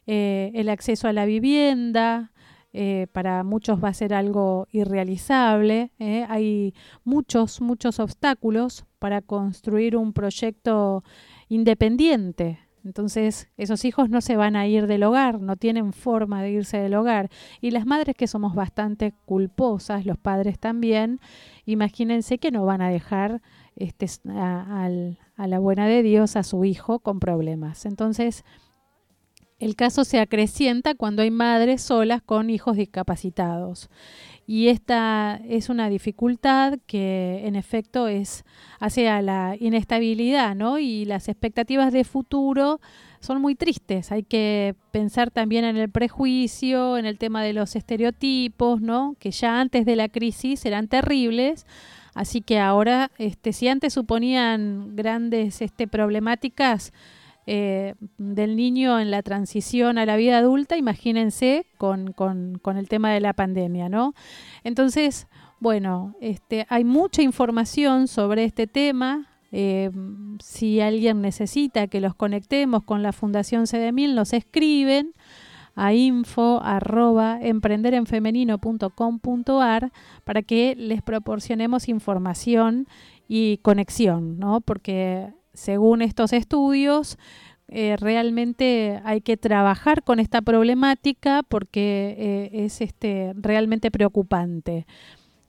eh, 0.07 0.51
el 0.55 0.69
acceso 0.69 1.09
a 1.09 1.13
la 1.13 1.25
vivienda, 1.25 2.33
eh, 2.73 3.07
para 3.13 3.45
muchos 3.45 3.83
va 3.83 3.89
a 3.89 3.95
ser 3.95 4.15
algo 4.15 4.67
irrealizable. 4.73 5.93
Hay 6.29 6.75
muchos, 7.05 7.61
muchos 7.61 8.01
obstáculos 8.01 8.85
para 8.99 9.21
construir 9.23 9.97
un 9.97 10.13
proyecto 10.13 11.05
independiente. 11.49 12.64
Entonces, 12.85 13.49
esos 13.57 13.85
hijos 13.85 14.11
no 14.11 14.21
se 14.21 14.37
van 14.37 14.57
a 14.57 14.67
ir 14.67 14.87
del 14.87 15.05
hogar, 15.05 15.41
no 15.41 15.57
tienen 15.57 15.93
forma 15.93 16.43
de 16.43 16.51
irse 16.51 16.77
del 16.77 16.95
hogar. 16.95 17.31
Y 17.61 17.71
las 17.71 17.87
madres 17.87 18.15
que 18.15 18.27
somos 18.27 18.55
bastante 18.55 19.15
culposas, 19.25 20.05
los 20.05 20.19
padres 20.19 20.59
también, 20.59 21.19
imagínense 21.65 22.39
que 22.39 22.51
no 22.51 22.67
van 22.67 22.83
a 22.83 22.91
dejar 22.91 23.41
este, 23.75 24.07
a, 24.29 24.89
a 25.37 25.47
la 25.47 25.59
buena 25.59 25.87
de 25.87 26.03
Dios 26.03 26.37
a 26.37 26.43
su 26.43 26.65
hijo 26.65 26.99
con 26.99 27.21
problemas. 27.21 27.87
Entonces, 27.87 28.45
el 29.59 29.77
caso 29.77 30.05
se 30.05 30.21
acrecienta 30.21 30.95
cuando 30.95 31.23
hay 31.23 31.31
madres 31.31 31.81
solas 31.81 32.21
con 32.21 32.51
hijos 32.51 32.77
discapacitados. 32.77 33.89
Y 34.47 34.69
esta 34.69 35.41
es 35.49 35.71
una 35.71 35.89
dificultad 35.89 36.79
que 36.87 37.47
en 37.47 37.57
efecto 37.57 38.09
es 38.09 38.45
hacia 38.79 39.23
la 39.23 39.57
inestabilidad, 39.59 40.55
¿no? 40.55 40.79
Y 40.79 41.07
las 41.07 41.29
expectativas 41.29 41.93
de 41.93 42.05
futuro 42.05 42.81
son 43.21 43.41
muy 43.41 43.55
tristes. 43.55 44.13
Hay 44.13 44.23
que 44.23 44.75
pensar 44.91 45.31
también 45.31 45.65
en 45.65 45.79
el 45.79 45.89
prejuicio, 45.89 46.99
en 46.99 47.07
el 47.07 47.17
tema 47.17 47.43
de 47.43 47.55
los 47.55 47.75
estereotipos, 47.75 48.83
¿no? 48.83 49.17
Que 49.19 49.31
ya 49.31 49.61
antes 49.61 49.87
de 49.87 49.97
la 49.97 50.11
crisis 50.11 50.67
eran 50.67 50.89
terribles. 50.89 51.67
Así 52.15 52.43
que 52.43 52.61
ahora, 52.61 53.11
este, 53.19 53.55
si 53.55 53.67
antes 53.69 53.95
suponían 53.95 54.95
grandes 54.95 55.63
este, 55.63 55.89
problemáticas, 55.89 56.93
eh, 57.47 57.95
del 58.19 58.57
niño 58.57 58.99
en 59.01 59.11
la 59.11 59.23
transición 59.23 59.99
a 59.99 60.07
la 60.07 60.17
vida 60.17 60.39
adulta, 60.39 60.77
imagínense 60.77 61.67
con, 61.79 62.13
con- 62.13 62.59
el 62.77 62.89
tema 62.89 63.13
de 63.13 63.21
la 63.21 63.33
pandemia, 63.35 63.89
¿no? 63.89 64.15
Entonces, 64.65 65.27
bueno, 65.61 66.15
este, 66.21 66.67
hay 66.69 66.85
mucha 66.85 67.23
información 67.23 68.09
sobre 68.09 68.45
este 68.45 68.67
tema. 68.67 69.29
eh, 69.57 69.91
si 70.41 70.81
alguien 70.81 71.21
necesita 71.21 71.87
que 71.87 72.01
los 72.01 72.15
conectemos 72.17 72.83
con 72.83 73.03
la 73.05 73.13
Fundación 73.13 73.67
Cedemil, 73.69 74.15
nos 74.17 74.33
escriben 74.33 75.13
a 75.77 75.93
info 75.95 76.61
para 80.25 80.43
que 80.43 80.75
les 80.77 81.03
proporcionemos 81.03 81.89
información 81.89 82.87
y 83.29 83.59
conexión, 83.59 84.39
¿no? 84.39 84.61
Porque 84.61 85.33
según 85.55 86.03
estos 86.03 86.33
estudios, 86.33 87.19
eh, 87.69 87.97
realmente 87.99 89.01
hay 89.05 89.21
que 89.21 89.37
trabajar 89.37 90.03
con 90.03 90.21
esta 90.21 90.43
problemática 90.43 91.43
porque 91.43 92.15
eh, 92.19 92.65
es 92.65 92.81
este, 92.81 93.33
realmente 93.37 93.91
preocupante. 93.91 94.87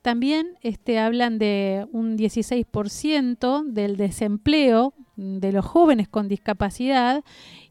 También 0.01 0.47
este, 0.61 0.99
hablan 0.99 1.39
de 1.39 1.87
un 1.91 2.17
16% 2.17 3.63
del 3.65 3.97
desempleo 3.97 4.93
de 5.15 5.51
los 5.51 5.65
jóvenes 5.65 6.07
con 6.07 6.27
discapacidad 6.27 7.23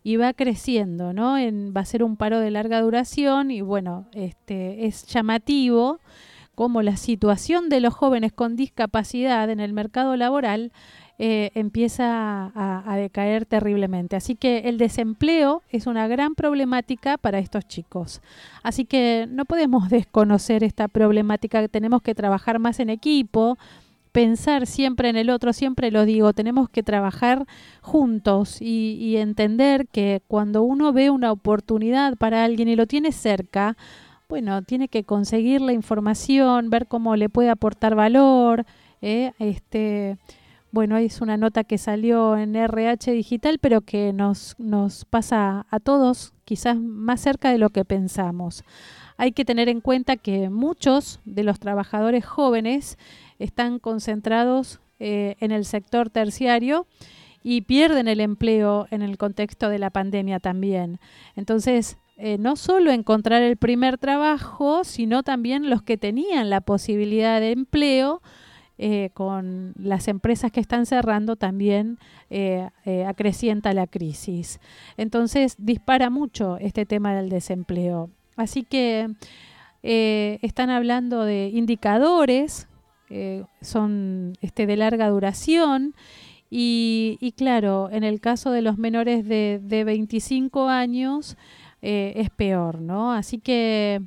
y 0.03 0.17
va 0.17 0.33
creciendo, 0.33 1.13
¿no? 1.13 1.37
Va 1.73 1.81
a 1.81 1.85
ser 1.85 2.03
un 2.03 2.17
paro 2.17 2.41
de 2.41 2.51
larga 2.51 2.81
duración 2.81 3.51
y 3.51 3.61
bueno, 3.61 4.09
este, 4.13 4.87
es 4.87 5.07
llamativo 5.07 6.01
cómo 6.55 6.83
la 6.83 6.97
situación 6.97 7.69
de 7.69 7.81
los 7.81 7.95
jóvenes 7.95 8.33
con 8.33 8.57
discapacidad 8.57 9.49
en 9.51 9.61
el 9.61 9.73
mercado 9.73 10.17
laboral 10.17 10.73
eh, 11.19 11.51
empieza 11.55 12.51
a, 12.55 12.97
decaer 12.97 13.47
terriblemente. 13.47 14.17
Así 14.17 14.35
que 14.35 14.59
el 14.61 14.79
desempleo 14.79 15.63
es 15.71 15.87
una 15.87 16.09
gran 16.09 16.35
problemática 16.35 17.19
para 17.19 17.39
estos 17.39 17.67
chicos. 17.67 18.21
Así 18.63 18.85
que 18.85 19.27
no 19.31 19.45
podemos 19.45 19.89
desconocer 19.91 20.65
esta 20.65 20.89
problemática, 20.89 21.67
tenemos 21.69 22.03
que 22.03 22.15
trabajar 22.15 22.59
más 22.59 22.81
en 22.81 22.91
equipo, 22.91 23.59
pensar 24.13 24.67
siempre 24.67 25.09
en 25.09 25.17
el 25.17 25.31
otro, 25.31 25.53
siempre 25.53 25.91
lo 25.91 26.05
digo, 26.05 26.33
tenemos 26.33 26.69
que 26.69 26.83
trabajar 26.83 27.47
juntos 27.81 28.61
y, 28.61 28.97
y 29.01 29.17
entender 29.17 29.87
que 29.89 30.23
cuando 30.29 30.63
uno 30.63 30.93
ve 30.93 31.11
una 31.11 31.33
oportunidad 31.33 32.17
para 32.17 32.45
alguien 32.45 32.69
y 32.69 32.77
lo 32.77 32.87
tiene 32.87 33.13
cerca, 33.13 33.77
bueno, 34.29 34.63
tiene 34.63 34.89
que 34.89 35.05
conseguir 35.05 35.61
la 35.61 35.73
información, 35.73 36.71
ver 36.71 36.87
cómo 36.87 37.15
le 37.17 37.29
puede 37.29 37.51
aportar 37.51 37.95
valor, 37.95 38.65
¿eh? 39.03 39.33
este, 39.39 40.17
bueno, 40.75 40.97
es 40.97 41.21
una 41.21 41.37
nota 41.37 41.63
que 41.63 41.79
salió 41.79 42.37
en 42.37 42.57
RH 42.57 43.13
Digital, 43.13 43.59
pero 43.61 43.83
que 43.83 44.13
nos, 44.13 44.57
nos 44.59 45.05
pasa 45.05 45.67
a 45.71 45.79
todos 45.79 46.33
quizás 46.45 46.77
más 46.77 47.21
cerca 47.21 47.53
de 47.53 47.59
lo 47.59 47.71
que 47.71 47.85
pensamos. 47.85 48.65
Hay 49.17 49.31
que 49.31 49.45
tener 49.45 49.69
en 49.69 49.81
cuenta 49.81 50.17
que 50.17 50.51
muchos 50.51 51.21
de 51.25 51.45
los 51.45 51.61
trabajadores 51.61 52.27
jóvenes 52.27 52.99
están 53.39 53.79
concentrados 53.79 54.81
eh, 54.99 55.37
en 55.39 55.53
el 55.53 55.65
sector 55.65 56.11
terciario 56.11 56.89
y 57.45 57.61
pierden 57.61 58.09
el 58.09 58.19
empleo 58.19 58.89
en 58.91 59.03
el 59.03 59.17
contexto 59.17 59.69
de 59.69 59.79
la 59.79 59.91
pandemia 59.91 60.41
también. 60.41 60.99
Entonces, 61.37 61.99
eh, 62.17 62.37
no 62.37 62.57
solo 62.57 62.91
encontrar 62.91 63.43
el 63.43 63.57
primer 63.57 63.97
trabajo, 63.97 64.83
sino 64.83 65.23
también 65.23 65.71
los 65.71 65.83
que 65.83 65.99
tenían 65.99 66.51
la 66.51 66.63
posibilidad 66.63 67.39
de 67.39 67.53
empleo, 67.53 68.23
eh, 68.77 69.11
con 69.15 69.73
las 69.79 70.09
empresas 70.09 70.51
que 70.51 70.59
están 70.59 70.85
cerrando 70.85 71.37
también 71.37 71.99
eh, 72.29 72.71
eh, 72.85 73.05
acrecienta 73.05 73.73
la 73.73 73.87
crisis. 73.87 74.59
Entonces 74.97 75.55
dispara 75.59 76.11
mucho 76.11 76.59
este 76.59 76.85
tema 76.85 77.15
del 77.15 77.29
desempleo. 77.29 78.11
Así 78.37 78.65
que 78.65 79.15
están 79.83 80.71
hablando 80.71 81.25
de 81.25 81.51
indicadores, 81.53 82.67
son 83.61 84.33
este, 84.41 84.67
de 84.67 84.77
larga 84.77 85.09
duración 85.09 85.95
y, 86.51 87.35
claro, 87.37 87.91
en 87.93 88.03
el 88.03 88.21
caso 88.21 88.51
de 88.51 88.63
los 88.63 88.79
menores 88.79 89.29
de, 89.29 89.61
de 89.63 89.85
25 89.85 90.69
años 90.69 91.37
es 91.83 92.31
peor, 92.31 92.81
¿no? 92.81 93.13
Así 93.13 93.39
que 93.39 94.01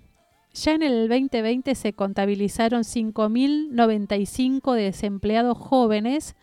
ya 0.64 0.74
en 0.74 0.84
el 0.84 1.08
2020 1.10 1.76
se 1.76 1.94
contabilizaron 1.94 2.84
5.095 2.84 4.74
desempleados 4.74 5.58
jóvenes, 5.58 6.36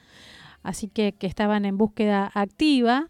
así 0.63 0.89
que 0.89 1.13
que 1.13 1.27
estaban 1.27 1.65
en 1.65 1.77
búsqueda 1.79 2.31
activa. 2.35 3.09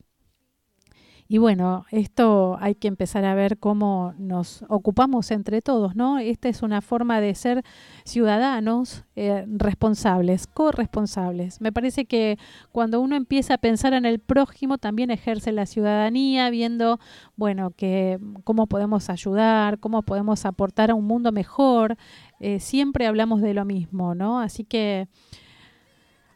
Y 1.34 1.38
bueno, 1.38 1.84
esto 1.90 2.56
hay 2.60 2.76
que 2.76 2.86
empezar 2.86 3.24
a 3.24 3.34
ver 3.34 3.58
cómo 3.58 4.14
nos 4.18 4.64
ocupamos 4.68 5.32
entre 5.32 5.62
todos, 5.62 5.96
¿no? 5.96 6.20
Esta 6.20 6.48
es 6.48 6.62
una 6.62 6.80
forma 6.80 7.20
de 7.20 7.34
ser 7.34 7.64
ciudadanos 8.04 9.02
eh, 9.16 9.44
responsables, 9.48 10.46
corresponsables. 10.46 11.60
Me 11.60 11.72
parece 11.72 12.04
que 12.04 12.38
cuando 12.70 13.00
uno 13.00 13.16
empieza 13.16 13.54
a 13.54 13.58
pensar 13.58 13.94
en 13.94 14.04
el 14.04 14.20
prójimo, 14.20 14.78
también 14.78 15.10
ejerce 15.10 15.50
la 15.50 15.66
ciudadanía, 15.66 16.50
viendo, 16.50 17.00
bueno, 17.34 17.72
que 17.72 18.20
cómo 18.44 18.68
podemos 18.68 19.10
ayudar, 19.10 19.80
cómo 19.80 20.02
podemos 20.02 20.46
aportar 20.46 20.92
a 20.92 20.94
un 20.94 21.04
mundo 21.04 21.32
mejor. 21.32 21.96
Eh, 22.38 22.60
siempre 22.60 23.08
hablamos 23.08 23.40
de 23.40 23.54
lo 23.54 23.64
mismo, 23.64 24.14
¿no? 24.14 24.38
Así 24.38 24.62
que 24.62 25.08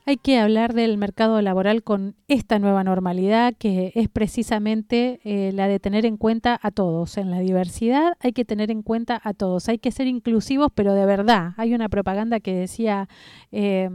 hay 0.09 0.17
que 0.17 0.39
hablar 0.39 0.73
del 0.73 0.97
mercado 0.97 1.43
laboral 1.43 1.83
con 1.83 2.15
esta 2.29 2.59
nueva 2.59 2.83
normalidad 2.83 3.53
que 3.59 3.93
es 3.95 4.09
precisamente 4.09 5.21
eh, 5.23 5.53
la 5.53 5.69
de 5.69 5.81
tener 5.81 6.07
en 6.07 6.17
cuenta 6.17 6.59
a 6.63 6.71
todos. 6.71 7.19
En 7.19 7.31
la 7.31 7.41
diversidad 7.41 8.17
hay 8.21 8.33
que 8.33 8.47
tener 8.47 8.71
en 8.71 8.81
cuenta 8.81 9.21
a 9.23 9.35
todos. 9.35 9.69
Hay 9.69 9.77
que 9.77 9.91
ser 9.91 10.07
inclusivos, 10.07 10.73
pero 10.75 10.95
de 10.95 11.05
verdad. 11.05 11.53
Hay 11.59 11.75
una 11.75 11.91
propaganda 11.91 12.41
que 12.41 12.55
decía 12.55 13.07
eh, 13.53 13.91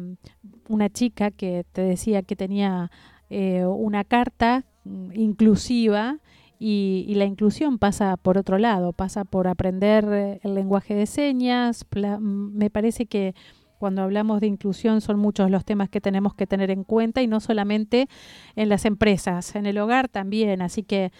una 0.69 0.87
chica 0.91 1.31
que 1.31 1.65
te 1.71 1.81
decía 1.81 2.21
que 2.21 2.35
tenía 2.35 2.91
eh, 3.31 3.65
una 3.65 4.03
carta 4.03 4.65
mm, 4.83 5.13
inclusiva 5.15 6.19
y, 6.59 7.05
y 7.07 7.15
la 7.15 7.25
inclusión 7.25 7.79
pasa 7.79 8.17
por 8.17 8.37
otro 8.37 8.59
lado, 8.59 8.93
pasa 8.93 9.25
por 9.25 9.47
aprender 9.47 10.07
eh, 10.11 10.39
el 10.43 10.53
lenguaje 10.53 10.93
de 10.93 11.07
señas. 11.07 11.87
mm, 11.91 12.55
me 12.55 12.69
parece 12.69 13.07
que 13.07 13.33
cuando 13.83 14.01
hablamos 14.01 14.39
de 14.39 14.47
inclusión 14.47 15.01
son 15.01 15.19
muchos 15.19 15.51
los 15.51 15.65
temas 15.65 15.89
que 15.89 15.99
tenemos 15.99 16.33
que 16.35 16.47
tener 16.47 16.71
en 16.71 16.85
cuenta 16.85 17.21
y 17.21 17.27
no 17.27 17.41
solamente 17.41 18.07
en 18.55 18.69
las 18.69 18.85
empresas, 18.85 19.57
en 19.57 19.65
el 19.65 19.77
hogar 19.77 20.07
también. 20.07 20.61
Así 20.61 20.83
que 20.83 21.11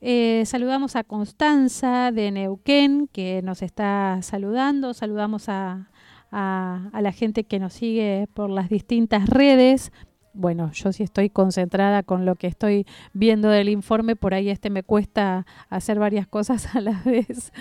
eh, 0.00 0.44
saludamos 0.46 0.94
a 0.94 1.02
Constanza 1.02 2.12
de 2.12 2.30
Neuquén 2.30 3.08
que 3.12 3.40
nos 3.42 3.60
está 3.60 4.20
saludando, 4.22 4.94
saludamos 4.94 5.48
a, 5.48 5.90
a- 6.30 6.90
a 6.92 7.02
la 7.02 7.10
gente 7.10 7.42
que 7.42 7.58
nos 7.58 7.72
sigue 7.72 8.28
por 8.34 8.50
las 8.50 8.68
distintas 8.68 9.28
redes. 9.28 9.90
Bueno, 10.36 10.70
yo 10.72 10.92
sí 10.92 11.02
estoy 11.02 11.30
concentrada 11.30 12.02
con 12.02 12.26
lo 12.26 12.34
que 12.34 12.46
estoy 12.46 12.86
viendo 13.14 13.48
del 13.48 13.70
informe, 13.70 14.16
por 14.16 14.34
ahí 14.34 14.50
este 14.50 14.68
me 14.68 14.82
cuesta 14.82 15.46
hacer 15.70 15.98
varias 15.98 16.26
cosas 16.26 16.66
a 16.76 16.80
la 16.80 17.00
vez, 17.04 17.52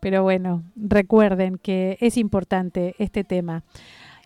pero 0.00 0.22
bueno, 0.22 0.62
recuerden 0.76 1.56
que 1.58 1.96
es 2.00 2.16
importante 2.18 2.94
este 2.98 3.24
tema. 3.24 3.62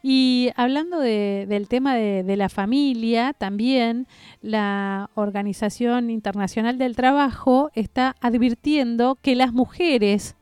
Y 0.03 0.51
hablando 0.57 0.99
de- 0.99 1.47
del 1.49 1.69
tema 1.69 1.95
de, 1.95 2.25
de 2.25 2.37
la 2.37 2.49
familia, 2.49 3.35
también 3.39 4.09
la 4.41 5.11
Organización 5.15 6.11
Internacional 6.11 6.77
del 6.77 6.97
Trabajo 6.97 7.71
está 7.77 8.17
advirtiendo 8.21 9.17
que 9.23 9.37
las 9.37 9.53
mujeres 9.53 10.35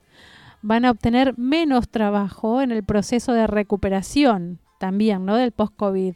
van 0.62 0.86
a 0.86 0.90
obtener 0.90 1.36
menos 1.36 1.90
trabajo 1.90 2.62
en 2.62 2.70
el 2.72 2.84
proceso 2.84 3.34
de 3.34 3.46
recuperación 3.46 4.60
también, 4.78 5.26
¿no? 5.26 5.36
Del 5.36 5.52
post-COVID. 5.52 6.14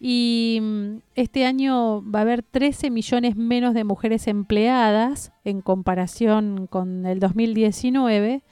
Y 0.00 0.58
mm, 0.60 0.96
este 1.14 1.46
año 1.46 2.02
va 2.10 2.20
a 2.20 2.22
haber 2.22 2.42
13 2.42 2.90
millones 2.90 3.36
menos 3.36 3.74
de 3.74 3.84
mujeres 3.84 4.26
empleadas 4.26 5.32
en 5.44 5.60
comparación 5.60 6.66
con 6.66 7.06
el 7.06 7.20
2019 7.20 8.42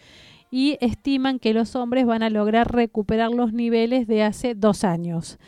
y 0.50 0.76
estiman 0.80 1.38
que 1.38 1.54
los 1.54 1.74
hombres 1.76 2.06
van 2.06 2.22
a 2.22 2.30
lograr 2.30 2.72
recuperar 2.72 3.30
los 3.30 3.52
niveles 3.52 4.06
de 4.06 4.22
hace 4.22 4.54
dos 4.54 4.84
años. 4.84 5.38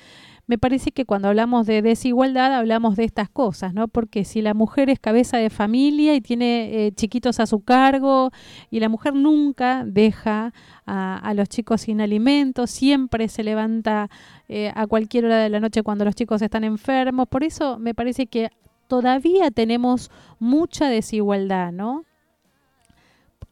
Me 0.46 0.58
parece 0.58 0.92
que 0.92 1.06
cuando 1.06 1.28
hablamos 1.28 1.66
de 1.66 1.80
desigualdad 1.80 2.52
hablamos 2.52 2.96
de 2.96 3.04
estas 3.04 3.30
cosas, 3.30 3.72
¿no? 3.72 3.88
Porque 3.88 4.24
si 4.24 4.42
la 4.42 4.52
mujer 4.52 4.90
es 4.90 5.00
cabeza 5.00 5.38
de 5.38 5.48
familia 5.48 6.14
y 6.14 6.20
tiene 6.20 6.86
eh, 6.86 6.92
chiquitos 6.92 7.40
a 7.40 7.46
su 7.46 7.60
cargo 7.60 8.30
y 8.70 8.80
la 8.80 8.90
mujer 8.90 9.14
nunca 9.14 9.84
deja 9.86 10.52
a, 10.84 11.16
a 11.16 11.34
los 11.34 11.48
chicos 11.48 11.82
sin 11.82 12.02
alimentos, 12.02 12.70
siempre 12.70 13.28
se 13.28 13.42
levanta 13.42 14.10
eh, 14.48 14.70
a 14.74 14.86
cualquier 14.86 15.24
hora 15.24 15.38
de 15.38 15.48
la 15.48 15.60
noche 15.60 15.82
cuando 15.82 16.04
los 16.04 16.14
chicos 16.14 16.42
están 16.42 16.64
enfermos, 16.64 17.26
por 17.28 17.42
eso 17.42 17.78
me 17.78 17.94
parece 17.94 18.26
que 18.26 18.50
todavía 18.88 19.50
tenemos 19.50 20.10
mucha 20.38 20.88
desigualdad, 20.88 21.72
¿no? 21.72 22.04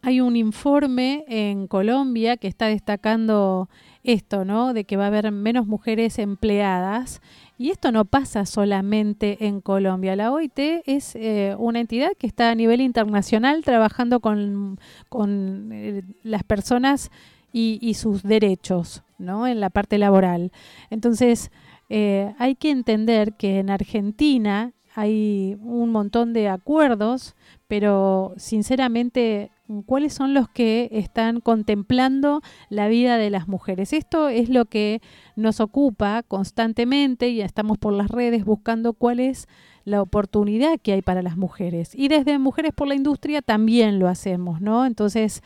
Hay 0.02 0.20
un 0.20 0.36
informe 0.36 1.24
en 1.28 1.68
Colombia 1.68 2.36
que 2.36 2.48
está 2.48 2.66
destacando 2.66 3.68
esto, 4.04 4.44
¿no? 4.44 4.74
De 4.74 4.84
que 4.84 4.96
va 4.96 5.04
a 5.04 5.08
haber 5.08 5.30
menos 5.30 5.66
mujeres 5.66 6.18
empleadas. 6.18 7.20
Y 7.58 7.70
esto 7.70 7.92
no 7.92 8.04
pasa 8.04 8.44
solamente 8.46 9.46
en 9.46 9.60
Colombia. 9.60 10.16
La 10.16 10.32
OIT 10.32 10.58
es 10.86 11.14
eh, 11.14 11.54
una 11.58 11.80
entidad 11.80 12.12
que 12.18 12.26
está 12.26 12.50
a 12.50 12.54
nivel 12.54 12.80
internacional 12.80 13.62
trabajando 13.62 14.20
con, 14.20 14.80
con 15.08 15.70
eh, 15.72 16.02
las 16.24 16.42
personas 16.42 17.10
y, 17.52 17.78
y 17.80 17.94
sus 17.94 18.22
derechos, 18.22 19.04
¿no? 19.18 19.46
En 19.46 19.60
la 19.60 19.70
parte 19.70 19.98
laboral. 19.98 20.50
Entonces, 20.90 21.52
eh, 21.94 22.34
hay 22.38 22.54
que 22.54 22.70
entender 22.70 23.34
que 23.34 23.58
en 23.58 23.70
Argentina 23.70 24.72
hay 24.94 25.56
un 25.62 25.90
montón 25.90 26.32
de 26.32 26.48
acuerdos, 26.48 27.36
pero 27.68 28.34
sinceramente, 28.38 29.51
¿cuáles 29.86 30.12
son 30.12 30.34
los 30.34 30.48
que 30.48 30.88
están 30.92 31.40
contemplando 31.40 32.42
la 32.68 32.88
vida 32.88 33.16
de 33.16 33.30
las 33.30 33.48
mujeres? 33.48 33.92
Esto 33.92 34.28
es 34.28 34.48
lo 34.48 34.66
que 34.66 35.00
nos 35.36 35.60
ocupa 35.60 36.22
constantemente 36.22 37.28
y 37.28 37.40
estamos 37.40 37.78
por 37.78 37.92
las 37.92 38.10
redes 38.10 38.44
buscando 38.44 38.92
cuál 38.92 39.20
es 39.20 39.48
la 39.84 40.02
oportunidad 40.02 40.78
que 40.80 40.92
hay 40.92 41.02
para 41.02 41.22
las 41.22 41.36
mujeres. 41.36 41.94
Y 41.94 42.08
desde 42.08 42.38
Mujeres 42.38 42.72
por 42.72 42.88
la 42.88 42.94
Industria 42.94 43.42
también 43.42 43.98
lo 43.98 44.08
hacemos, 44.08 44.60
¿no? 44.60 44.86
Entonces, 44.86 45.42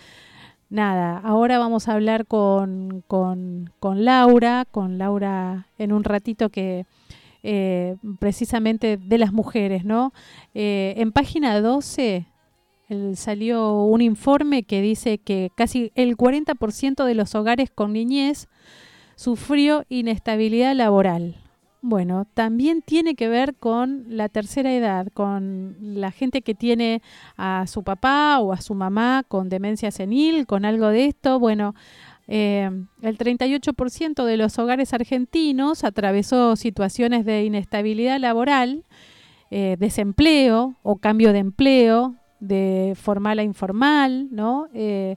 nada, 0.69 1.19
ahora 1.19 1.59
vamos 1.59 1.89
a 1.89 1.95
hablar 1.95 2.27
con, 2.27 3.03
con, 3.07 3.71
con 3.79 4.05
Laura, 4.05 4.67
con 4.71 4.99
Laura 4.99 5.69
en 5.79 5.93
un 5.93 6.05
ratito 6.05 6.51
que 6.51 6.87
eh, 7.43 7.97
precisamente 8.19 8.97
de 8.97 9.19
las 9.19 9.33
mujeres, 9.33 9.85
¿no? 9.85 10.13
Eh, 10.55 10.95
en 10.97 11.13
página 11.13 11.61
12 11.61 12.27
el- 12.89 13.17
salió 13.17 13.83
un 13.85 14.01
informe 14.01 14.63
que 14.63 14.81
dice 14.81 15.19
que 15.19 15.51
casi 15.57 15.93
el 15.95 16.17
40% 16.17 17.05
de 17.05 17.15
los 17.15 17.35
hogares 17.35 17.71
con 17.75 17.93
niñez 17.93 18.49
sufrió 19.15 19.85
inestabilidad 19.89 20.75
laboral. 20.75 21.37
Bueno, 21.83 22.27
también 22.35 22.83
tiene 22.83 23.15
que 23.15 23.29
ver 23.29 23.55
con 23.55 24.05
la 24.09 24.29
tercera 24.29 24.75
edad, 24.75 25.07
con 25.15 25.77
la 25.81 26.11
gente 26.11 26.43
que 26.43 26.55
tiene 26.55 27.01
a 27.37 27.67
su 27.69 27.85
papá 27.85 28.41
o 28.41 28.53
a 28.53 28.61
su 28.61 28.75
mamá 28.75 29.23
con 29.29 29.49
demencia 29.49 29.91
senil, 29.93 30.47
con 30.47 30.65
algo 30.65 30.89
de 30.89 31.05
esto. 31.07 31.39
Bueno, 31.39 31.75
eh, 32.27 32.69
el 33.03 33.19
38% 33.19 34.25
de 34.25 34.37
los 34.37 34.59
hogares 34.59 34.93
argentinos 34.95 35.85
atravesó 35.85 36.57
situaciones 36.57 37.25
de 37.25 37.45
inestabilidad 37.45 38.19
laboral, 38.19 38.83
eh, 39.53 39.77
desempleo 39.79 40.75
o 40.83 40.97
cambio 40.97 41.33
de 41.33 41.39
empleo, 41.39 42.17
de 42.47 42.95
formal 42.97 43.39
a 43.39 43.43
informal, 43.43 44.29
¿no? 44.31 44.69
Eh, 44.75 45.17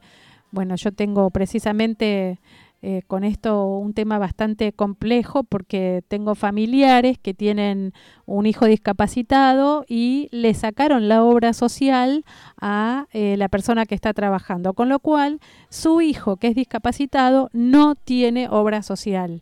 bueno, 0.51 0.75
yo 0.75 0.91
tengo 0.91 1.29
precisamente 1.29 2.39
eh, 2.81 3.01
con 3.07 3.25
esto 3.25 3.65
un 3.65 3.93
tema 3.93 4.17
bastante 4.19 4.71
complejo 4.71 5.43
porque 5.43 6.01
tengo 6.07 6.33
familiares 6.33 7.17
que 7.17 7.33
tienen 7.33 7.93
un 8.25 8.45
hijo 8.45 8.65
discapacitado 8.65 9.83
y 9.85 10.29
le 10.31 10.53
sacaron 10.53 11.09
la 11.09 11.21
obra 11.23 11.51
social 11.51 12.23
a 12.61 13.07
eh, 13.11 13.35
la 13.37 13.49
persona 13.49 13.85
que 13.85 13.95
está 13.95 14.13
trabajando, 14.13 14.73
con 14.73 14.87
lo 14.87 14.99
cual 14.99 15.41
su 15.69 15.99
hijo 15.99 16.37
que 16.37 16.47
es 16.47 16.55
discapacitado 16.55 17.49
no 17.51 17.95
tiene 17.95 18.47
obra 18.49 18.81
social. 18.81 19.41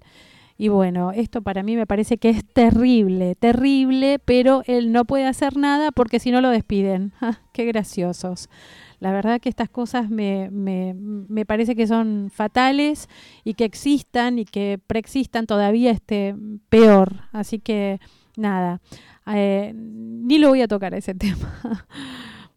Y 0.58 0.70
bueno, 0.70 1.12
esto 1.12 1.42
para 1.42 1.62
mí 1.62 1.76
me 1.76 1.86
parece 1.86 2.18
que 2.18 2.30
es 2.30 2.44
terrible, 2.44 3.36
terrible, 3.36 4.20
pero 4.24 4.64
él 4.66 4.92
no 4.92 5.06
puede 5.06 5.26
hacer 5.26 5.56
nada 5.56 5.92
porque 5.92 6.20
si 6.20 6.32
no 6.32 6.42
lo 6.42 6.50
despiden. 6.50 7.14
Ah, 7.22 7.40
qué 7.52 7.66
graciosos. 7.66 8.48
La 9.00 9.12
verdad 9.12 9.42
que 9.42 9.50
estas 9.50 9.70
cosas 9.70 10.10
me, 10.10 10.50
me, 10.52 10.96
me 10.96 11.46
parece 11.46 11.76
que 11.76 11.88
son 11.88 12.30
fatales 12.34 13.10
y 13.44 13.56
que 13.56 13.66
existan 13.66 14.40
y 14.40 14.46
que 14.46 14.80
preexistan 14.88 15.46
todavía 15.46 15.92
este 15.92 16.36
peor. 16.70 17.16
Así 17.32 17.60
que 17.60 18.00
nada, 18.38 18.80
eh, 19.34 19.74
ni 19.76 20.38
lo 20.38 20.50
voy 20.50 20.62
a 20.62 20.68
tocar 20.68 20.94
ese 20.94 21.14
tema. 21.16 21.86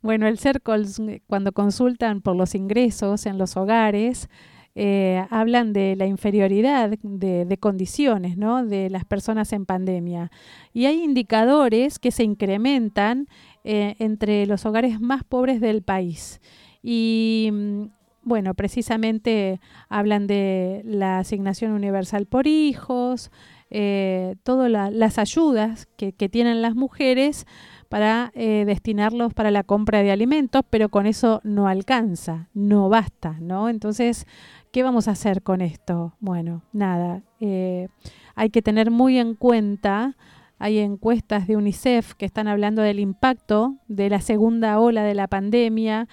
bueno, 0.02 0.26
el 0.26 0.38
CERCOLS, 0.38 1.02
cuando 1.26 1.52
consultan 1.52 2.20
por 2.20 2.36
los 2.36 2.54
ingresos 2.54 3.26
en 3.26 3.38
los 3.38 3.56
hogares, 3.56 4.28
eh, 4.74 5.24
hablan 5.30 5.72
de 5.72 5.96
la 5.96 6.06
inferioridad 6.06 6.90
de, 7.02 7.56
condiciones 7.58 8.36
de 8.36 8.88
las 8.90 9.04
personas 9.04 9.52
en 9.52 9.66
pandemia. 9.66 10.30
Y 10.72 10.86
hay 10.86 11.02
indicadores 11.02 11.98
que 11.98 12.10
se 12.10 12.24
incrementan 12.24 13.26
eh, 13.64 13.96
entre 13.98 14.46
los 14.46 14.64
hogares 14.66 15.00
más 15.00 15.24
pobres 15.24 15.60
del 15.60 15.82
país. 15.82 16.40
Y 16.82 17.50
mm, 17.52 17.82
bueno, 18.22 18.54
precisamente 18.54 19.60
hablan 19.88 20.26
de 20.26 20.82
la 20.84 21.18
asignación 21.18 21.72
universal 21.72 22.26
por 22.26 22.46
hijos, 22.46 23.30
eh, 23.70 24.36
todas 24.42 24.70
la- 24.70 24.90
las 24.90 25.18
ayudas 25.18 25.86
que, 25.96 26.12
que 26.12 26.28
tienen 26.28 26.60
las 26.62 26.74
mujeres 26.74 27.46
para 27.88 28.30
eh, 28.34 28.64
destinarlos 28.66 29.34
para 29.34 29.50
la 29.50 29.64
compra 29.64 30.02
de 30.02 30.12
alimentos, 30.12 30.62
pero 30.70 30.90
con 30.90 31.06
eso 31.06 31.40
no 31.44 31.66
alcanza, 31.66 32.48
no 32.54 32.88
basta, 32.88 33.36
¿no? 33.40 33.68
Entonces, 33.68 34.26
¿qué 34.72 34.82
vamos 34.82 35.08
a 35.08 35.12
hacer 35.12 35.42
con 35.42 35.60
esto? 35.60 36.14
Bueno, 36.20 36.62
nada, 36.72 37.22
eh, 37.40 37.88
hay 38.34 38.50
que 38.50 38.62
tener 38.62 38.90
muy 38.90 39.18
en 39.18 39.34
cuenta, 39.34 40.16
hay 40.58 40.78
encuestas 40.78 41.46
de 41.46 41.56
UNICEF 41.56 42.14
que 42.14 42.26
están 42.26 42.48
hablando 42.48 42.82
del 42.82 43.00
impacto 43.00 43.76
de 43.88 44.10
la 44.10 44.20
segunda 44.20 44.78
ola 44.78 45.02
de 45.02 45.14
la 45.14 45.26
pandemia, 45.26 46.08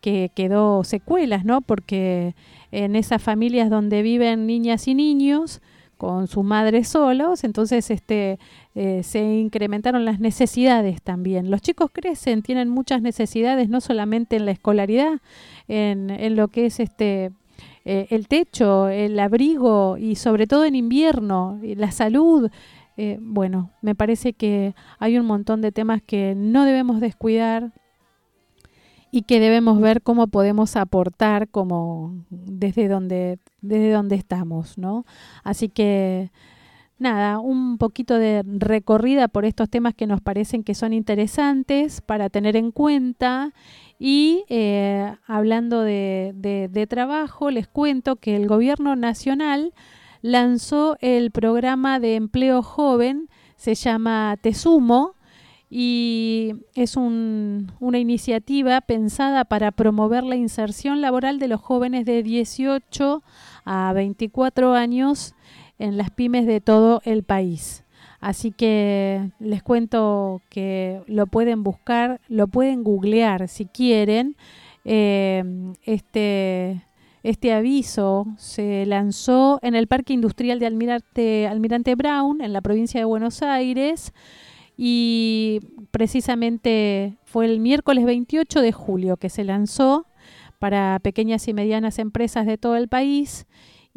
que 0.00 0.30
quedó 0.34 0.84
secuelas, 0.84 1.44
¿no? 1.44 1.62
Porque 1.62 2.34
en 2.70 2.94
esas 2.94 3.22
familias 3.22 3.70
donde 3.70 4.02
viven 4.02 4.46
niñas 4.46 4.86
y 4.86 4.94
niños, 4.94 5.60
con 5.96 6.26
sus 6.26 6.44
madres 6.44 6.88
solos, 6.88 7.42
entonces 7.42 7.90
este, 7.90 8.38
eh, 8.74 9.02
se 9.02 9.38
incrementaron 9.38 10.04
las 10.04 10.20
necesidades 10.20 11.00
también. 11.00 11.50
Los 11.50 11.62
chicos 11.62 11.90
crecen, 11.90 12.42
tienen 12.42 12.68
muchas 12.68 13.00
necesidades, 13.00 13.70
no 13.70 13.80
solamente 13.80 14.36
en 14.36 14.44
la 14.44 14.52
escolaridad, 14.52 15.20
en, 15.68 16.10
en 16.10 16.36
lo 16.36 16.48
que 16.48 16.66
es 16.66 16.80
este 16.80 17.32
eh, 17.88 18.08
el 18.10 18.26
techo, 18.26 18.88
el 18.88 19.16
abrigo 19.20 19.96
y 19.96 20.16
sobre 20.16 20.48
todo 20.48 20.64
en 20.64 20.74
invierno, 20.74 21.60
y 21.62 21.76
la 21.76 21.92
salud. 21.92 22.50
Eh, 22.96 23.16
bueno, 23.20 23.70
me 23.80 23.94
parece 23.94 24.32
que 24.32 24.74
hay 24.98 25.16
un 25.16 25.24
montón 25.24 25.60
de 25.60 25.70
temas 25.70 26.02
que 26.02 26.34
no 26.36 26.64
debemos 26.64 27.00
descuidar 27.00 27.72
y 29.12 29.22
que 29.22 29.38
debemos 29.38 29.80
ver 29.80 30.02
cómo 30.02 30.26
podemos 30.26 30.74
aportar 30.74 31.48
como 31.48 32.24
desde 32.28 32.88
donde 32.88 33.38
desde 33.60 33.92
donde 33.92 34.16
estamos, 34.16 34.78
¿no? 34.78 35.06
Así 35.44 35.68
que 35.68 36.32
nada, 36.98 37.38
un 37.38 37.78
poquito 37.78 38.18
de 38.18 38.42
recorrida 38.46 39.28
por 39.28 39.44
estos 39.44 39.68
temas 39.68 39.94
que 39.94 40.06
nos 40.06 40.20
parecen 40.20 40.62
que 40.64 40.74
son 40.74 40.92
interesantes 40.92 42.00
para 42.00 42.30
tener 42.30 42.56
en 42.56 42.70
cuenta. 42.72 43.52
Y 43.98 44.44
eh, 44.48 45.14
hablando 45.26 45.82
de, 45.82 46.86
trabajo, 46.88 47.50
les 47.50 47.66
cuento 47.68 48.16
que 48.16 48.36
el 48.36 48.46
gobierno 48.48 48.96
nacional 48.96 49.72
lanzó 50.22 50.96
el 51.00 51.30
programa 51.30 52.00
de 52.00 52.16
empleo 52.16 52.62
joven, 52.62 53.28
se 53.56 53.74
llama 53.74 54.36
Te 54.40 54.54
Sumo, 54.54 55.14
y 55.68 56.52
es 56.74 56.96
un- 56.96 57.72
una 57.80 57.98
iniciativa 57.98 58.80
pensada 58.80 59.44
para 59.44 59.72
promover 59.72 60.22
la 60.22 60.36
inserción 60.36 61.00
laboral 61.00 61.38
de 61.40 61.48
los 61.48 61.60
jóvenes 61.60 62.04
de 62.06 62.22
18 62.22 63.22
a 63.64 63.92
24 63.92 64.74
años 64.74 65.34
en 65.78 65.96
las 65.96 66.10
pymes 66.10 66.46
de 66.46 66.60
todo 66.60 67.00
el 67.04 67.22
país. 67.22 67.84
Así 68.20 68.50
que 68.50 69.30
les 69.38 69.62
cuento 69.62 70.40
que 70.48 71.02
lo 71.06 71.26
pueden 71.26 71.62
buscar, 71.62 72.20
lo 72.28 72.48
pueden 72.48 72.82
googlear 72.82 73.48
si 73.48 73.66
quieren. 73.66 74.36
Eh, 74.84 75.44
este, 75.84 76.82
este 77.22 77.52
aviso 77.52 78.26
se 78.38 78.86
lanzó 78.86 79.58
en 79.62 79.74
el 79.74 79.86
Parque 79.86 80.12
Industrial 80.12 80.58
de 80.58 80.66
Almirante, 80.66 81.46
Almirante 81.46 81.94
Brown, 81.94 82.40
en 82.40 82.52
la 82.52 82.60
provincia 82.60 83.00
de 83.00 83.04
Buenos 83.04 83.42
Aires, 83.42 84.12
y 84.76 85.60
precisamente 85.90 87.16
fue 87.24 87.46
el 87.46 87.60
miércoles 87.60 88.04
28 88.04 88.60
de 88.60 88.72
julio 88.72 89.16
que 89.16 89.28
se 89.28 89.44
lanzó 89.44 90.06
para 90.58 90.98
pequeñas 91.00 91.48
y 91.48 91.54
medianas 91.54 91.98
empresas 91.98 92.46
de 92.46 92.58
todo 92.58 92.76
el 92.76 92.88
país 92.88 93.46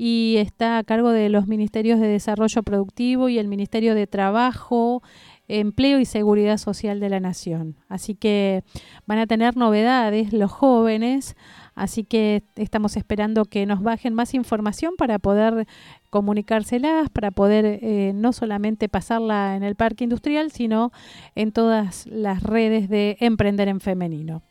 y 0.01 0.37
está 0.37 0.77
a 0.77 0.83
cargo 0.85 1.11
de 1.11 1.27
los 1.27 1.47
Ministerios 1.47 1.99
de 1.99 2.07
Desarrollo 2.07 2.63
Productivo 2.63 3.27
y 3.27 3.37
el 3.37 3.49
Ministerio 3.49 3.95
de 3.95 4.07
Trabajo, 4.07 5.03
Empleo 5.49 5.99
y 5.99 6.05
Seguridad 6.05 6.55
Social 6.57 7.01
de 7.01 7.09
la 7.09 7.19
Nación. 7.19 7.75
Así 7.89 8.15
que 8.15 8.63
van 9.07 9.19
a 9.19 9.27
tener 9.27 9.57
novedades 9.57 10.31
los 10.31 10.53
jóvenes, 10.53 11.35
así 11.75 12.05
que 12.05 12.43
estamos 12.55 12.95
esperando 12.95 13.43
que 13.43 13.65
nos 13.65 13.83
bajen 13.83 14.13
más 14.13 14.33
información 14.33 14.93
para 14.97 15.19
poder 15.19 15.67
comunicárselas, 16.09 17.09
para 17.09 17.31
poder 17.31 17.65
eh, 17.65 18.13
no 18.15 18.31
solamente 18.31 18.87
pasarla 18.87 19.57
en 19.57 19.63
el 19.63 19.75
parque 19.75 20.05
industrial, 20.05 20.49
sino 20.49 20.93
en 21.35 21.51
todas 21.51 22.07
las 22.07 22.41
redes 22.41 22.87
de 22.87 23.17
Emprender 23.19 23.67
en 23.67 23.81
Femenino. 23.81 24.43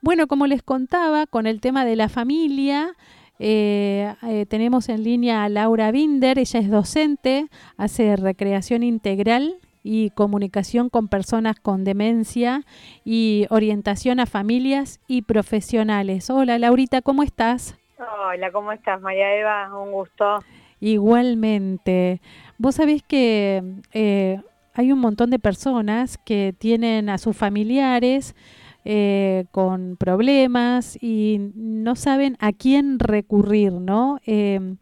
Bueno, 0.00 0.28
como 0.28 0.46
les 0.46 0.62
contaba, 0.62 1.26
con 1.26 1.46
el 1.46 1.60
tema 1.60 1.84
de 1.84 1.96
la 1.96 2.08
familia, 2.08 2.94
eh, 3.38 4.14
eh, 4.22 4.46
tenemos 4.46 4.88
en 4.88 5.04
línea 5.04 5.44
a 5.44 5.48
Laura 5.48 5.90
Binder, 5.90 6.38
ella 6.38 6.60
es 6.60 6.70
docente, 6.70 7.46
hace 7.76 8.16
recreación 8.16 8.82
integral 8.82 9.56
y 9.84 10.10
comunicación 10.10 10.90
con 10.90 11.08
personas 11.08 11.58
con 11.60 11.84
demencia 11.84 12.64
y 13.04 13.46
orientación 13.50 14.20
a 14.20 14.26
familias 14.26 15.00
y 15.06 15.22
profesionales. 15.22 16.30
Hola 16.30 16.58
Laurita, 16.58 17.00
¿cómo 17.00 17.22
estás? 17.22 17.76
Hola, 17.98 18.52
¿cómo 18.52 18.72
estás, 18.72 19.00
María 19.00 19.34
Eva? 19.34 19.76
Un 19.76 19.92
gusto. 19.92 20.38
Igualmente. 20.80 22.20
Vos 22.58 22.76
sabés 22.76 23.02
que 23.02 23.62
eh, 23.92 24.40
hay 24.74 24.92
un 24.92 24.98
montón 25.00 25.30
de 25.30 25.38
personas 25.38 26.18
que 26.18 26.54
tienen 26.56 27.08
a 27.08 27.18
sus 27.18 27.36
familiares 27.36 28.36
eh, 28.84 29.44
con 29.50 29.96
problemas 29.96 30.96
y 31.02 31.38
no 31.54 31.96
saben 31.96 32.36
a 32.40 32.52
quién 32.52 32.98
recurrir, 32.98 33.72
¿no? 33.72 34.18
Eh, 34.26 34.76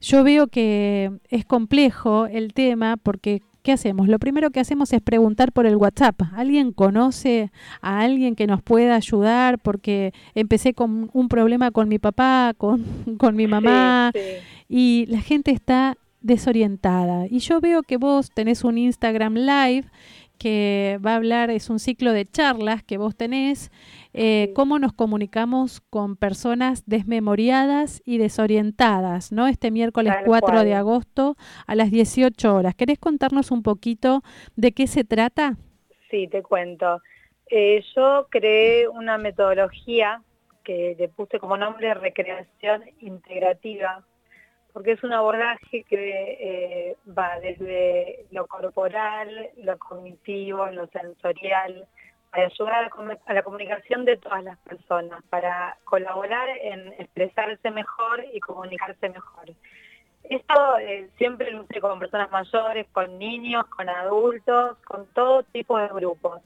yo 0.00 0.24
veo 0.24 0.46
que 0.48 1.10
es 1.28 1.44
complejo 1.44 2.26
el 2.26 2.52
tema 2.54 2.96
porque 2.96 3.42
¿qué 3.62 3.72
hacemos? 3.72 4.08
Lo 4.08 4.18
primero 4.18 4.50
que 4.50 4.58
hacemos 4.60 4.92
es 4.92 5.00
preguntar 5.00 5.52
por 5.52 5.66
el 5.66 5.76
WhatsApp. 5.76 6.20
¿Alguien 6.34 6.72
conoce 6.72 7.52
a 7.80 8.00
alguien 8.00 8.34
que 8.34 8.48
nos 8.48 8.60
pueda 8.62 8.96
ayudar? 8.96 9.60
Porque 9.60 10.12
empecé 10.34 10.74
con 10.74 11.10
un 11.12 11.28
problema 11.28 11.70
con 11.70 11.88
mi 11.88 11.98
papá, 12.00 12.54
con, 12.58 12.84
con 13.18 13.36
mi 13.36 13.46
mamá, 13.46 14.10
Sí, 14.12 14.20
sí. 14.20 14.66
y 14.68 15.06
la 15.06 15.20
gente 15.20 15.52
está 15.52 15.96
desorientada. 16.20 17.26
Y 17.28 17.38
yo 17.40 17.60
veo 17.60 17.82
que 17.82 17.96
vos 17.96 18.30
tenés 18.32 18.64
un 18.64 18.78
Instagram 18.78 19.34
Live 19.34 19.84
que 20.42 20.98
va 21.04 21.12
a 21.12 21.16
hablar, 21.16 21.50
es 21.50 21.70
un 21.70 21.78
ciclo 21.78 22.12
de 22.12 22.26
charlas 22.28 22.82
que 22.82 22.98
vos 22.98 23.14
tenés, 23.14 23.70
eh, 24.12 24.46
Sí. 24.48 24.54
cómo 24.54 24.80
nos 24.80 24.92
comunicamos 24.92 25.80
con 25.82 26.16
personas 26.16 26.82
desmemoriadas 26.86 28.02
y 28.04 28.18
desorientadas, 28.18 29.30
¿no? 29.30 29.46
Este 29.46 29.70
miércoles 29.70 30.12
Tal 30.14 30.24
4 30.24 30.64
de 30.64 30.74
agosto 30.74 31.36
a 31.66 31.74
las 31.76 31.90
18 31.92 32.56
horas. 32.56 32.74
¿Querés 32.74 32.98
contarnos 32.98 33.52
un 33.52 33.62
poquito 33.62 34.22
de 34.56 34.72
qué 34.72 34.88
se 34.88 35.04
trata? 35.04 35.56
Sí, 36.10 36.26
te 36.26 36.42
cuento. 36.42 37.00
Eh, 37.48 37.84
yo 37.94 38.26
creé 38.30 38.88
una 38.88 39.18
metodología 39.18 40.22
que 40.64 40.96
le 40.98 41.08
puse 41.08 41.38
como 41.38 41.56
nombre 41.56 41.94
recreación 41.94 42.82
integrativa, 43.00 44.04
porque 44.72 44.92
es 44.92 45.02
un 45.02 45.12
abordaje 45.12 45.84
que 45.84 46.38
eh, 46.40 46.96
va 47.16 47.38
desde 47.40 48.24
lo 48.30 48.46
corporal, 48.46 49.50
lo 49.58 49.78
cognitivo, 49.78 50.66
lo 50.66 50.86
sensorial, 50.88 51.86
para 52.30 52.46
ayudar 52.46 52.74
a 52.74 52.82
la, 52.82 52.90
comu- 52.90 53.20
a 53.26 53.34
la 53.34 53.42
comunicación 53.42 54.04
de 54.06 54.16
todas 54.16 54.42
las 54.42 54.58
personas, 54.60 55.22
para 55.28 55.76
colaborar 55.84 56.48
en 56.48 56.94
expresarse 56.98 57.70
mejor 57.70 58.24
y 58.32 58.40
comunicarse 58.40 59.08
mejor. 59.10 59.50
Esto 60.24 60.78
eh, 60.78 61.10
siempre 61.18 61.50
lo 61.50 61.64
hice 61.64 61.80
con 61.80 61.98
personas 61.98 62.30
mayores, 62.30 62.86
con 62.92 63.18
niños, 63.18 63.66
con 63.66 63.88
adultos, 63.88 64.78
con 64.84 65.06
todo 65.08 65.42
tipo 65.42 65.76
de 65.78 65.88
grupos. 65.88 66.40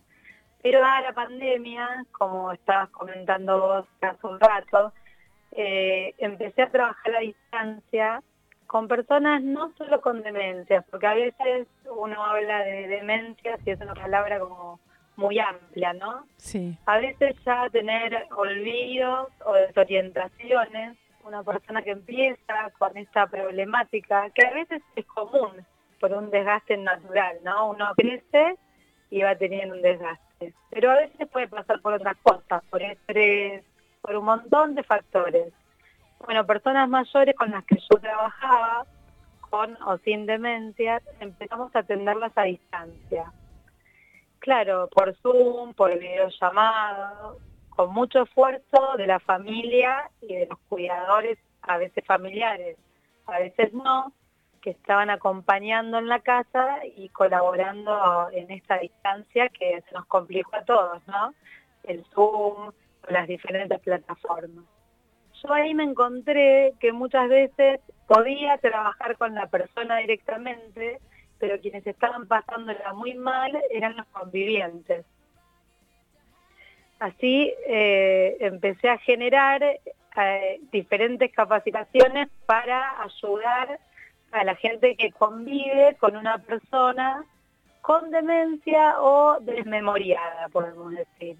Pero 0.62 0.81
dada 0.81 1.03
la 1.03 1.12
pandemia, 1.12 2.05
como 2.11 2.51
estabas 2.51 2.89
comentando 2.89 3.61
vos 3.61 3.87
hace 4.01 4.27
un 4.27 4.41
rato, 4.41 4.93
eh, 5.52 6.14
empecé 6.18 6.62
a 6.62 6.70
trabajar 6.70 7.16
a 7.16 7.20
distancia 7.20 8.22
con 8.66 8.88
personas 8.88 9.42
no 9.42 9.72
solo 9.78 10.00
con 10.00 10.22
demencias, 10.22 10.85
porque 10.90 11.06
a 11.06 11.14
veces 11.14 11.68
uno 11.90 12.24
habla 12.24 12.61
de 12.64 12.88
demencias 12.88 13.61
y 13.64 13.70
es 13.70 13.80
una 13.80 13.94
palabra 13.94 14.40
como 14.40 14.80
muy 15.16 15.38
amplia, 15.38 15.92
¿no? 15.94 16.26
Sí. 16.37 16.76
A 16.87 16.98
veces 16.98 17.35
ya 17.44 17.68
tener 17.70 18.26
olvidos 18.37 19.28
o 19.44 19.54
desorientaciones, 19.54 20.96
una 21.24 21.42
persona 21.42 21.82
que 21.82 21.92
empieza 21.92 22.70
con 22.78 22.96
esta 22.96 23.26
problemática, 23.26 24.30
que 24.30 24.46
a 24.46 24.52
veces 24.52 24.82
es 24.94 25.06
común 25.06 25.64
por 25.98 26.12
un 26.12 26.30
desgaste 26.30 26.76
natural, 26.76 27.38
¿no? 27.42 27.70
Uno 27.70 27.92
crece 27.96 28.56
y 29.11 29.22
va 29.22 29.35
teniendo 29.37 29.74
un 29.74 29.82
desgaste, 29.82 30.52
pero 30.70 30.90
a 30.90 30.96
veces 30.96 31.28
puede 31.28 31.48
pasar 31.48 31.80
por 31.80 31.94
otras 31.94 32.16
cosas, 32.18 32.62
por 32.68 32.82
estrés, 32.82 33.64
por 34.07 34.16
un 34.16 34.25
montón 34.25 34.77
de 34.77 34.85
factores. 34.85 35.53
Bueno, 36.25 36.47
personas 36.47 36.88
mayores 36.88 37.35
con 37.35 37.51
las 37.51 37.64
que 37.64 37.77
yo 37.77 38.01
trabajaba, 38.01 38.87
con 39.51 39.77
o 39.83 39.99
sin 39.99 40.27
demencia, 40.27 41.03
empezamos 41.19 41.75
a 41.75 41.81
atenderlas 41.81 42.31
a 42.37 42.45
distancia. 42.45 43.33
Claro, 44.38 44.88
por 44.95 45.12
Zoom, 45.16 45.75
por 45.75 45.99
videollamado, 45.99 47.38
con 47.71 47.92
mucho 47.92 48.23
esfuerzo 48.23 48.97
de 48.97 49.09
la 49.09 49.19
familia 49.19 50.09
y 50.21 50.37
de 50.37 50.47
los 50.47 50.59
cuidadores, 50.69 51.37
a 51.62 51.77
veces 51.79 52.05
familiares, 52.05 52.77
a 53.27 53.40
veces 53.40 53.73
no, 53.73 54.12
que 54.62 54.71
estaban 54.71 55.11
acompañando 55.11 55.99
en 55.99 56.07
la 56.07 56.21
casa 56.21 56.79
y 56.97 57.09
colaborando 57.09 58.29
en 58.31 58.53
esta 58.53 58.79
distancia 58.79 59.49
que 59.49 59.83
se 59.83 59.95
nos 59.95 60.07
complicó 60.07 60.55
a 60.55 60.64
todos, 60.64 61.03
¿no? 61.09 61.35
El 61.83 62.05
Zoom, 62.14 62.71
las 63.09 63.27
diferentes 63.29 63.79
plataformas. 63.81 64.64
Yo 65.42 65.53
ahí 65.53 65.75
me 65.75 65.85
encontré 65.85 66.75
que 66.81 66.92
muchas 66.92 67.29
veces 67.29 67.81
podía 68.07 68.57
trabajar 68.59 69.16
con 69.16 69.35
la 69.35 69.47
persona 69.47 69.99
directamente, 69.99 70.99
pero 71.38 71.61
quienes 71.61 71.87
estaban 71.87 72.27
pasándola 72.27 72.95
muy 72.95 73.14
mal 73.14 73.53
eran 73.71 73.97
los 73.97 74.07
convivientes. 74.07 75.05
Así 76.99 77.53
eh, 77.69 78.38
empecé 78.40 78.88
a 78.88 78.99
generar 78.99 79.62
eh, 79.62 80.61
diferentes 80.73 81.31
capacitaciones 81.33 82.29
para 82.47 83.03
ayudar 83.03 83.79
a 84.33 84.45
la 84.45 84.55
gente 84.57 84.97
que 84.97 85.12
convive 85.12 85.97
con 85.99 86.16
una 86.16 86.38
persona 86.38 87.25
con 87.83 88.11
demencia 88.11 89.01
o 89.01 89.38
desmemoriada, 89.40 90.49
podemos 90.49 90.92
decir. 90.92 91.37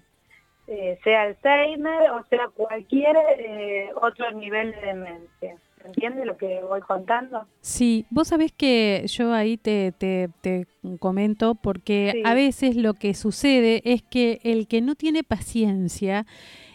Eh, 0.67 0.99
sea 1.03 1.21
Alzheimer 1.23 2.11
o 2.11 2.23
sea 2.29 2.49
cualquier 2.53 3.15
eh, 3.39 3.89
otro 4.01 4.29
nivel 4.31 4.71
de 4.73 4.81
demencia. 4.81 5.55
¿Se 5.81 5.87
entiende 5.87 6.25
lo 6.25 6.35
que 6.35 6.59
voy 6.61 6.81
contando? 6.81 7.47
Sí, 7.61 8.05
vos 8.09 8.27
sabés 8.27 8.51
que 8.51 9.03
yo 9.07 9.31
ahí 9.31 9.55
te, 9.57 9.93
te, 9.93 10.27
te 10.41 10.67
comento 10.99 11.55
porque 11.55 12.09
Sí. 12.13 12.21
a 12.25 12.33
veces 12.33 12.75
lo 12.75 12.95
que 12.95 13.13
sucede 13.13 13.81
es 13.85 14.01
que 14.03 14.39
el 14.43 14.67
que 14.67 14.81
no 14.81 14.95
tiene 14.95 15.23
paciencia 15.23 16.25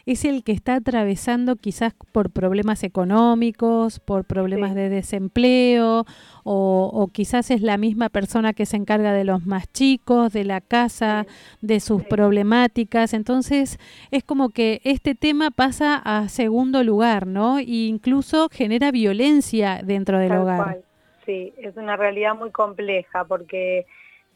es 0.07 0.25
el 0.25 0.43
que 0.45 0.53
está 0.53 0.75
atravesando 0.77 1.57
quizás 1.57 1.95
por 2.13 2.31
problemas 2.31 2.83
económicos, 2.85 4.01
por 4.01 4.25
problemas 4.25 4.71
Sí. 4.71 4.77
de 4.77 4.89
desempleo, 4.89 6.05
o, 6.45 6.91
o 6.93 7.07
quizás 7.09 7.51
es 7.51 7.63
la 7.63 7.77
misma 7.79 8.09
persona 8.09 8.53
que 8.53 8.67
se 8.67 8.77
encarga 8.77 9.13
de 9.13 9.25
los 9.25 9.47
más 9.47 9.71
chicos, 9.73 10.33
de 10.33 10.45
la 10.45 10.61
casa, 10.61 11.27
de 11.61 11.81
sus 11.81 12.03
Sí. 12.03 12.09
problemáticas. 12.09 13.15
Entonces 13.15 13.79
es 14.11 14.25
como 14.25 14.49
que 14.49 14.81
este 14.85 15.15
tema 15.15 15.51
pasa 15.51 15.97
a 15.97 16.29
segundo 16.29 16.83
lugar, 16.83 17.27
¿no? 17.27 17.59
E 17.59 17.65
incluso 17.87 18.49
genera 18.51 18.91
violencia 18.91 19.81
dentro 19.85 20.19
del 20.19 20.31
Tal 20.31 20.39
hogar. 20.43 20.63
cual. 20.63 20.85
Sí, 21.25 21.53
es 21.59 21.77
una 21.77 21.97
realidad 21.97 22.35
muy 22.35 22.51
compleja 22.51 23.25
porque 23.25 23.87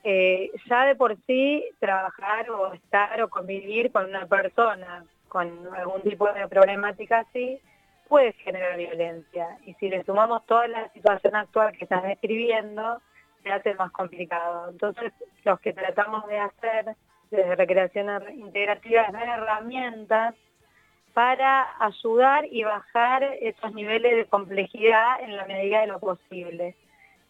eh, 0.05 0.53
ya 0.71 0.85
de 0.85 0.95
por 0.95 1.17
sí 1.27 1.65
trabajar 1.81 2.49
o 2.51 2.73
estar 2.75 3.21
o 3.23 3.29
convivir 3.29 3.91
con 3.91 4.05
una 4.05 4.25
persona 4.27 5.05
con 5.37 5.69
algún 5.75 6.01
tipo 6.01 6.33
de 6.33 6.49
problemática 6.49 7.19
así 7.19 7.61
puede 8.09 8.33
generar 8.33 8.79
violencia. 8.79 9.59
Y 9.67 9.75
si 9.75 9.91
le 9.91 10.03
sumamos 10.05 10.47
toda 10.47 10.67
la 10.67 10.91
situación 10.95 11.37
actual 11.37 11.77
que 11.77 11.85
estás 11.85 12.05
describiendo, 12.05 13.03
se 13.43 13.53
hace 13.53 13.75
más 13.75 13.93
complicado. 13.93 14.71
Entonces, 14.71 15.13
los 15.45 15.61
que 15.61 15.75
tratamos 15.75 16.27
de 16.27 16.39
hacer 16.39 16.97
desde 17.31 17.55
recreación 17.55 18.09
integrativa 18.39 19.03
es 19.03 19.13
dar 19.13 19.29
herramientas 19.29 20.35
para 21.13 21.67
ayudar 21.85 22.47
y 22.51 22.65
bajar 22.65 23.23
esos 23.43 23.75
niveles 23.75 24.17
de 24.17 24.25
complejidad 24.25 25.21
en 25.21 25.37
la 25.37 25.45
medida 25.45 25.83
de 25.83 25.89
lo 25.89 26.01
posible. 26.01 26.77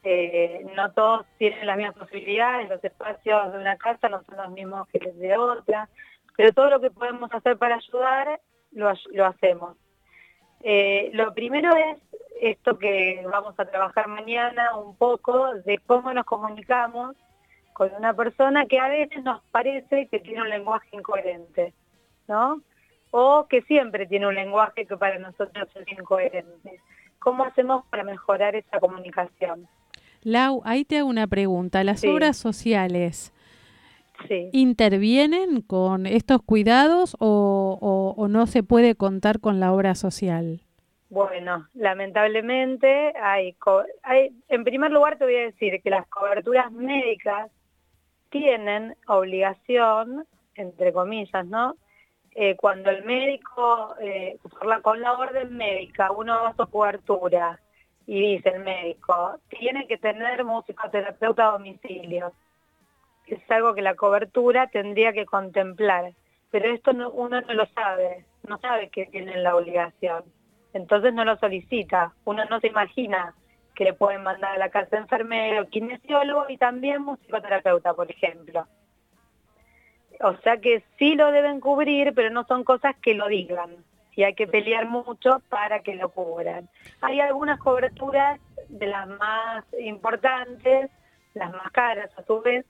Eh, 0.04 0.64
no 0.76 0.92
todos 0.92 1.26
tienen 1.38 1.66
las 1.66 1.76
mismas 1.76 1.96
posibilidades, 1.96 2.68
los 2.68 2.84
espacios 2.84 3.52
de 3.52 3.58
una 3.58 3.76
casa 3.76 4.08
no 4.08 4.22
son 4.22 4.36
los 4.36 4.50
mismos 4.50 4.86
que 4.92 5.00
los 5.00 5.18
de 5.18 5.36
otra, 5.36 5.88
pero 6.36 6.52
todo 6.52 6.70
lo 6.70 6.80
que 6.80 6.90
podemos 6.90 7.32
hacer 7.32 7.56
para 7.56 7.76
ayudar 7.76 8.40
lo, 8.72 8.88
hacemos. 9.26 9.76
Eh, 10.62 11.10
lo 11.12 11.32
primero 11.34 11.74
es 11.74 11.98
esto 12.40 12.78
que 12.78 13.24
vamos 13.30 13.54
a 13.58 13.64
trabajar 13.64 14.08
mañana 14.08 14.76
un 14.76 14.96
poco 14.96 15.54
de 15.64 15.78
cómo 15.86 16.12
nos 16.12 16.24
comunicamos 16.26 17.16
con 17.72 17.92
una 17.94 18.14
persona 18.14 18.66
que 18.66 18.78
a 18.78 18.88
veces 18.88 19.22
nos 19.22 19.42
parece 19.50 20.08
que 20.08 20.18
tiene 20.20 20.42
un 20.42 20.50
lenguaje 20.50 20.88
incoherente, 20.92 21.72
¿no? 22.28 22.62
O 23.10 23.46
que 23.48 23.62
siempre 23.62 24.06
tiene 24.06 24.26
un 24.26 24.34
lenguaje 24.34 24.86
que 24.86 24.96
para 24.96 25.18
nosotros 25.18 25.68
es 25.74 25.88
incoherente. 25.92 26.80
¿Cómo 27.18 27.44
hacemos 27.44 27.84
para 27.86 28.04
mejorar 28.04 28.54
esa 28.56 28.78
comunicación? 28.78 29.68
Lau, 30.22 30.60
ahí 30.64 30.84
te 30.84 30.98
hago 30.98 31.08
una 31.08 31.26
pregunta. 31.26 31.84
¿Las 31.84 32.00
Sí. 32.00 32.08
obras 32.08 32.36
sociales 32.36 33.32
Sí. 34.28 34.50
intervienen 34.52 35.60
con 35.62 36.06
estos 36.06 36.42
cuidados 36.42 37.16
o, 37.20 37.78
o- 37.80 38.14
o 38.20 38.28
no 38.28 38.46
se 38.46 38.62
puede 38.62 38.94
contar 38.94 39.40
con 39.40 39.60
la 39.60 39.72
obra 39.72 39.94
social? 39.94 40.60
Bueno, 41.10 41.68
lamentablemente 41.74 43.12
hay, 43.20 43.52
co- 43.54 43.84
hay, 44.02 44.30
en 44.48 44.64
primer 44.64 44.90
lugar 44.90 45.18
te 45.18 45.24
voy 45.24 45.36
a 45.36 45.40
decir 45.42 45.80
que 45.82 45.90
las 45.90 46.06
coberturas 46.08 46.72
médicas 46.72 47.50
tienen 48.30 48.96
obligación, 49.06 50.26
entre 50.56 50.92
comillas, 50.92 51.46
¿no? 51.46 51.76
Eh, 52.34 52.56
cuando 52.56 52.90
el 52.90 53.04
médico, 53.04 53.94
eh, 54.00 54.38
por 54.50 54.66
la- 54.66 54.80
con 54.80 55.00
la 55.00 55.12
orden 55.12 55.56
médica, 55.56 56.10
uno 56.10 56.34
va 56.42 56.48
a 56.48 56.56
su 56.56 56.66
cobertura 56.70 57.60
y 58.06 58.20
dice 58.36 58.50
el 58.50 58.60
médico, 58.64 59.38
tiene 59.48 59.86
que 59.86 59.96
tener 59.98 60.44
musicoterapeuta 60.44 61.48
a 61.48 61.52
domicilio. 61.52 62.32
Es 63.26 63.50
algo 63.50 63.74
que 63.74 63.82
la 63.82 63.94
cobertura 63.94 64.68
tendría 64.68 65.12
que 65.12 65.26
contemplar, 65.26 66.12
pero 66.50 66.72
esto 66.72 66.92
no- 66.92 67.10
uno 67.10 67.40
no 67.40 67.54
lo 67.54 67.66
sabe, 67.66 68.24
no 68.46 68.58
sabe 68.58 68.88
que 68.90 69.06
tienen 69.06 69.42
la 69.42 69.56
obligación 69.56 70.24
entonces 70.76 71.14
no 71.14 71.24
lo 71.24 71.36
solicita. 71.38 72.12
Uno 72.26 72.44
no 72.44 72.60
se 72.60 72.66
imagina 72.66 73.34
que 73.74 73.84
le 73.84 73.94
pueden 73.94 74.22
mandar 74.22 74.52
a 74.54 74.58
la 74.58 74.68
casa 74.68 74.98
enfermero, 74.98 75.68
kinesiólogo 75.68 76.46
y 76.50 76.58
también 76.58 77.02
musicoterapeuta, 77.02 77.94
por 77.94 78.10
ejemplo. 78.10 78.66
O 80.20 80.36
sea 80.38 80.58
que 80.58 80.82
sí 80.98 81.14
lo 81.14 81.32
deben 81.32 81.60
cubrir, 81.60 82.12
pero 82.14 82.28
no 82.30 82.44
son 82.44 82.62
cosas 82.62 82.94
que 83.02 83.14
lo 83.14 83.26
digan. 83.26 83.70
Y 84.14 84.24
hay 84.24 84.34
que 84.34 84.46
pelear 84.46 84.86
mucho 84.86 85.40
para 85.48 85.80
que 85.80 85.94
lo 85.94 86.10
cubran. 86.10 86.68
Hay 87.00 87.20
algunas 87.20 87.58
coberturas 87.58 88.38
de 88.68 88.86
las 88.86 89.08
más 89.08 89.64
importantes, 89.78 90.90
las 91.32 91.52
más 91.52 91.70
caras 91.70 92.10
a 92.18 92.22
su 92.22 92.42
vez, 92.42 92.66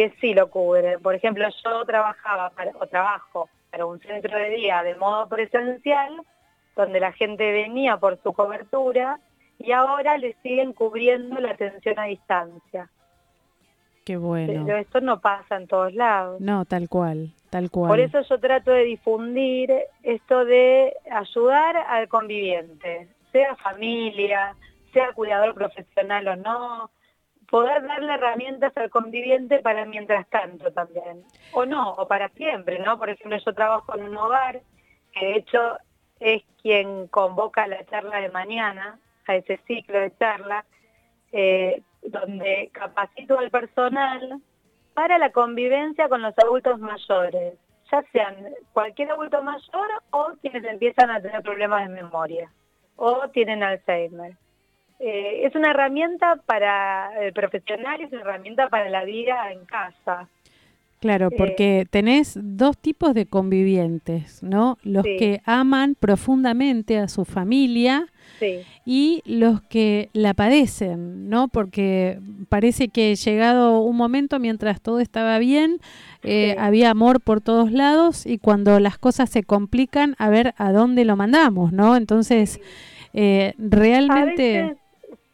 que 0.00 0.16
sí 0.20 0.32
lo 0.32 0.48
cubren. 0.48 1.00
Por 1.00 1.14
ejemplo, 1.14 1.46
yo 1.62 1.84
trabajaba 1.84 2.50
para, 2.50 2.72
o 2.80 2.86
trabajo 2.86 3.50
para 3.70 3.84
un 3.84 4.00
centro 4.00 4.36
de 4.36 4.48
día 4.50 4.82
de 4.82 4.94
modo 4.94 5.28
presencial, 5.28 6.22
donde 6.74 7.00
la 7.00 7.12
gente 7.12 7.52
venía 7.52 7.98
por 7.98 8.18
su 8.22 8.32
cobertura 8.32 9.20
y 9.58 9.72
ahora 9.72 10.16
le 10.16 10.34
siguen 10.42 10.72
cubriendo 10.72 11.38
la 11.38 11.50
atención 11.50 11.98
a 11.98 12.04
distancia. 12.04 12.88
Qué 14.04 14.16
bueno. 14.16 14.64
Pero 14.64 14.78
esto 14.78 15.02
no 15.02 15.20
pasa 15.20 15.56
en 15.56 15.66
todos 15.66 15.92
lados. 15.92 16.40
No, 16.40 16.64
tal 16.64 16.88
cual, 16.88 17.34
tal 17.50 17.70
cual. 17.70 17.90
Por 17.90 18.00
eso 18.00 18.22
yo 18.22 18.40
trato 18.40 18.70
de 18.70 18.84
difundir 18.84 19.70
esto 20.02 20.46
de 20.46 20.94
ayudar 21.10 21.76
al 21.76 22.08
conviviente, 22.08 23.08
sea 23.32 23.54
familia, 23.56 24.56
sea 24.94 25.12
cuidador 25.12 25.54
profesional 25.54 26.26
o 26.28 26.36
no, 26.36 26.90
poder 27.50 27.86
darle 27.86 28.14
herramientas 28.14 28.72
al 28.76 28.90
conviviente 28.90 29.58
para 29.58 29.84
mientras 29.84 30.28
tanto 30.28 30.72
también. 30.72 31.24
O 31.52 31.66
no, 31.66 31.92
o 31.94 32.06
para 32.06 32.28
siempre, 32.30 32.78
¿no? 32.78 32.98
Por 32.98 33.10
ejemplo, 33.10 33.36
yo 33.44 33.54
trabajo 33.54 33.96
en 33.96 34.04
un 34.04 34.16
hogar, 34.16 34.60
que 35.12 35.26
de 35.26 35.36
hecho 35.36 35.76
es 36.20 36.42
quien 36.62 37.08
convoca 37.08 37.66
la 37.66 37.84
charla 37.86 38.20
de 38.20 38.30
mañana, 38.30 38.98
a 39.26 39.34
ese 39.34 39.58
ciclo 39.66 39.98
de 39.98 40.16
charla, 40.16 40.64
eh, 41.32 41.82
donde 42.02 42.70
capacito 42.72 43.38
al 43.38 43.50
personal 43.50 44.40
para 44.94 45.18
la 45.18 45.30
convivencia 45.30 46.08
con 46.08 46.22
los 46.22 46.34
adultos 46.38 46.78
mayores, 46.78 47.54
ya 47.90 48.02
sean 48.12 48.36
cualquier 48.72 49.10
adulto 49.10 49.42
mayor 49.42 49.88
o 50.10 50.32
quienes 50.40 50.64
empiezan 50.64 51.10
a 51.10 51.20
tener 51.20 51.42
problemas 51.42 51.88
de 51.88 51.94
memoria 51.94 52.50
o 52.96 53.28
tienen 53.30 53.62
Alzheimer. 53.62 54.36
Eh, 55.00 55.46
es 55.46 55.54
una 55.54 55.70
herramienta 55.70 56.36
para 56.44 57.10
el 57.24 57.32
profesional, 57.32 58.00
es 58.02 58.12
una 58.12 58.20
herramienta 58.20 58.68
para 58.68 58.88
la 58.90 59.04
vida 59.04 59.50
en 59.50 59.64
casa. 59.64 60.28
Claro, 61.00 61.28
Eh, 61.32 61.34
porque 61.38 61.86
tenés 61.90 62.38
dos 62.38 62.76
tipos 62.76 63.14
de 63.14 63.24
convivientes, 63.24 64.42
¿no? 64.42 64.76
Los 64.82 65.04
Sí. 65.04 65.16
que 65.18 65.40
aman 65.46 65.96
profundamente 65.98 66.98
a 66.98 67.08
su 67.08 67.24
familia 67.24 68.06
Sí, 68.38 68.60
y 68.84 69.22
los 69.24 69.62
que 69.62 70.10
la 70.12 70.34
padecen, 70.34 71.30
¿no? 71.30 71.48
Porque 71.48 72.18
parece 72.50 72.88
que 72.88 73.14
llegado 73.14 73.80
un 73.80 73.96
momento 73.96 74.38
mientras 74.38 74.82
todo 74.82 75.00
estaba 75.00 75.38
bien, 75.38 75.78
eh, 76.22 76.52
Sí. 76.52 76.56
había 76.58 76.90
amor 76.90 77.22
por 77.22 77.40
todos 77.40 77.72
lados 77.72 78.26
y 78.26 78.36
cuando 78.36 78.78
las 78.80 78.98
cosas 78.98 79.30
se 79.30 79.42
complican, 79.42 80.14
a 80.18 80.28
ver 80.28 80.52
a 80.58 80.70
dónde 80.72 81.06
lo 81.06 81.16
mandamos, 81.16 81.72
¿no? 81.72 81.96
Entonces, 81.96 82.60
eh, 83.14 83.54
realmente... 83.58 84.76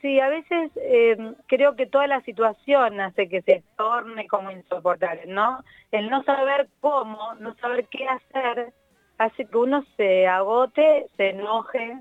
sí, 0.07 0.21
a 0.21 0.29
veces 0.29 0.71
eh, 0.77 1.17
creo 1.47 1.75
que 1.75 1.87
toda 1.87 2.07
la 2.07 2.21
situación 2.21 3.01
hace 3.01 3.29
que 3.29 3.43
se 3.43 3.65
torne 3.77 4.29
como 4.29 4.53
insoportable, 4.53 5.27
¿no? 5.27 5.65
El 5.91 6.09
no 6.09 6.23
saber 6.23 6.69
cómo, 6.81 7.35
no 7.41 7.57
saber 7.57 7.87
qué 7.89 8.07
hacer, 8.07 8.73
hace 9.19 9.47
que 9.47 9.57
uno 9.57 9.85
se 9.97 10.29
agote, 10.29 11.07
se 11.17 11.31
enoje, 11.31 11.99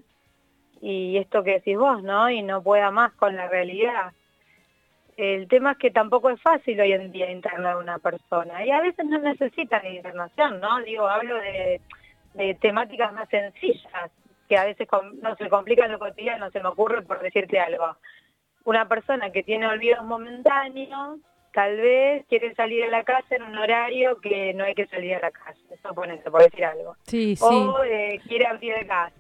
y 0.82 1.18
esto 1.18 1.44
que 1.44 1.54
decís 1.54 1.78
vos, 1.78 2.04
¿no? 2.04 2.30
Y 2.30 2.44
no 2.44 2.62
pueda 2.62 2.92
más 2.92 3.12
con 3.14 3.36
la 3.36 3.48
realidad. 3.48 4.14
El 5.18 5.48
tema 5.48 5.72
es 5.72 5.78
que 5.80 5.90
tampoco 5.90 6.30
es 6.30 6.40
fácil 6.42 6.80
hoy 6.80 6.92
en 6.92 7.12
día 7.12 7.32
internar 7.32 7.74
a 7.74 7.80
una 7.80 7.98
persona, 7.98 8.64
y 8.64 8.70
a 8.70 8.82
veces 8.82 9.04
no 9.08 9.18
necesitan 9.18 9.84
internación, 9.88 10.60
¿no? 10.60 10.80
Digo, 10.82 11.08
hablo 11.08 11.38
de 11.38 12.54
temáticas 12.62 13.14
más 13.14 13.28
sencillas, 13.30 14.12
que 14.48 14.58
a 14.58 14.66
veces 14.66 14.88
no 15.22 15.36
se 15.36 15.50
complican 15.50 15.92
lo 15.92 16.00
cotidiano, 16.00 16.50
se 16.52 16.60
me 16.60 16.70
ocurre 16.70 17.02
por 17.02 17.22
decirte 17.22 17.60
algo. 17.60 17.98
Una 18.64 18.88
persona 18.88 19.32
que 19.32 19.44
tiene 19.44 19.68
olvidos 19.68 20.04
momentáneos, 20.06 21.20
tal 21.54 21.78
vez 21.78 22.26
quiere 22.28 22.54
salir 22.56 22.84
a 22.84 22.90
la 22.90 23.04
casa 23.04 23.36
en 23.36 23.44
un 23.44 23.58
horario 23.58 24.20
que 24.22 24.54
no 24.54 24.64
hay 24.66 24.76
que 24.76 24.88
salir 24.88 25.16
a 25.16 25.20
la 25.22 25.32
calle, 25.32 25.60
suponete, 25.88 26.30
por 26.30 26.44
decir 26.44 26.66
algo. 26.66 26.96
Sí, 27.04 27.36
sí. 27.36 27.44
O 27.46 27.84
eh, 27.84 28.20
quiere 28.28 28.46
abrir 28.48 28.74
el 28.74 28.86
gas 28.86 29.14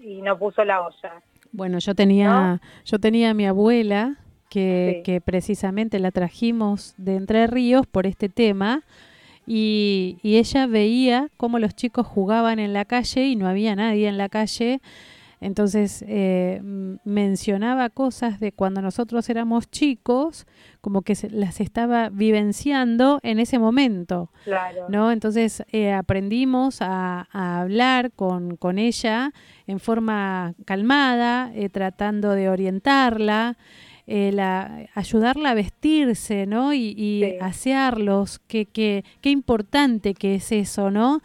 y 0.00 0.20
no 0.22 0.38
puso 0.38 0.64
la 0.64 0.82
olla. 0.82 1.22
Bueno, 1.52 1.78
yo 1.78 1.94
tenía, 1.94 2.60
yo 2.84 2.98
tenía 2.98 3.30
a 3.30 3.34
mi 3.34 3.46
abuela 3.46 4.16
que, 4.48 4.96
Sí. 4.98 5.02
que 5.02 5.20
precisamente 5.20 5.98
la 5.98 6.10
trajimos 6.10 6.94
de 6.98 7.16
Entre 7.16 7.46
Ríos 7.46 7.86
por 7.86 8.06
este 8.06 8.28
tema 8.28 8.82
y, 9.46 10.18
y 10.22 10.36
ella 10.36 10.66
veía 10.66 11.28
cómo 11.36 11.58
los 11.58 11.74
chicos 11.74 12.06
jugaban 12.06 12.58
en 12.58 12.72
la 12.72 12.84
calle 12.84 13.26
y 13.26 13.36
no 13.36 13.48
había 13.48 13.74
nadie 13.76 14.08
en 14.08 14.18
la 14.18 14.28
calle. 14.28 14.80
Entonces 15.42 16.04
eh, 16.06 16.60
mencionaba 17.04 17.90
cosas 17.90 18.38
de 18.38 18.52
cuando 18.52 18.80
nosotros 18.80 19.28
éramos 19.28 19.68
chicos, 19.68 20.46
como 20.80 21.02
que 21.02 21.16
se, 21.16 21.30
las 21.30 21.60
estaba 21.60 22.10
vivenciando 22.10 23.18
en 23.24 23.40
ese 23.40 23.58
momento. 23.58 24.30
Claro. 24.44 24.86
¿no? 24.88 25.10
Entonces 25.10 25.64
eh, 25.72 25.92
aprendimos 25.92 26.80
a, 26.80 27.26
a 27.32 27.60
hablar 27.60 28.12
con, 28.12 28.56
con 28.56 28.78
ella 28.78 29.32
en 29.66 29.80
forma 29.80 30.54
calmada, 30.64 31.50
eh, 31.56 31.68
tratando 31.68 32.30
de 32.30 32.48
orientarla, 32.48 33.56
eh, 34.06 34.30
la, 34.32 34.86
ayudarla 34.94 35.50
a 35.50 35.54
vestirse, 35.54 36.46
¿no? 36.46 36.72
Y, 36.74 36.94
y 36.96 37.22
Sí. 37.24 37.36
asearlos, 37.40 38.38
qué 38.48 38.66
qué- 38.66 39.04
qué 39.20 39.30
importante 39.30 40.14
que 40.14 40.34
es 40.36 40.52
eso, 40.52 40.90
¿no? 40.90 41.20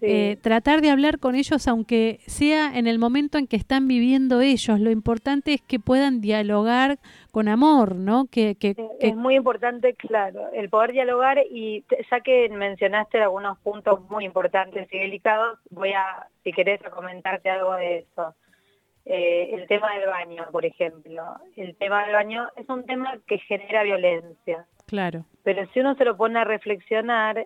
Sí. 0.00 0.06
Eh, 0.08 0.36
tratar 0.42 0.80
de 0.82 0.90
hablar 0.90 1.20
con 1.20 1.36
ellos 1.36 1.68
aunque 1.68 2.18
sea 2.26 2.76
en 2.76 2.88
el 2.88 2.98
momento 2.98 3.38
en 3.38 3.46
que 3.46 3.54
están 3.56 3.86
viviendo 3.86 4.40
ellos. 4.40 4.80
Lo 4.80 4.90
importante 4.90 5.54
es 5.54 5.60
que 5.62 5.78
puedan 5.78 6.20
dialogar 6.20 6.98
con 7.30 7.46
amor, 7.46 7.94
¿no? 7.94 8.26
Que, 8.26 8.56
que, 8.56 8.74
que- 8.74 8.88
Es 8.98 9.14
muy 9.14 9.36
importante, 9.36 9.94
claro, 9.94 10.50
el 10.52 10.68
poder 10.70 10.90
dialogar 10.90 11.38
y 11.48 11.84
ya 12.10 12.20
que 12.20 12.48
mencionaste 12.48 13.20
algunos 13.22 13.58
puntos 13.58 14.00
muy 14.10 14.24
importantes 14.24 14.88
y 14.92 14.98
delicados, 14.98 15.60
voy 15.70 15.92
a, 15.92 16.26
si 16.42 16.50
querés, 16.52 16.84
a 16.84 16.90
comentarte 16.90 17.48
algo 17.50 17.74
de 17.76 17.98
eso. 17.98 18.34
Eh, 19.04 19.50
el 19.54 19.66
tema 19.66 19.94
del 19.94 20.06
baño, 20.06 20.46
por 20.52 20.64
ejemplo. 20.64 21.36
El 21.56 21.76
tema 21.76 22.04
del 22.04 22.12
baño 22.12 22.48
es 22.56 22.68
un 22.68 22.84
tema 22.84 23.18
que 23.26 23.38
genera 23.38 23.82
violencia, 23.82 24.66
claro, 24.86 25.24
pero 25.42 25.66
si 25.72 25.80
uno 25.80 25.96
se 25.96 26.04
lo 26.04 26.16
pone 26.16 26.38
a 26.38 26.44
reflexionar, 26.44 27.44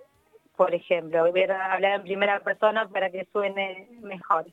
por 0.54 0.74
ejemplo, 0.74 1.30
voy 1.30 1.42
a 1.42 1.72
hablar 1.72 2.00
en 2.00 2.02
primera 2.02 2.40
persona 2.40 2.88
para 2.88 3.11
que 3.11 3.26
suene 3.32 3.88
mejor. 4.02 4.46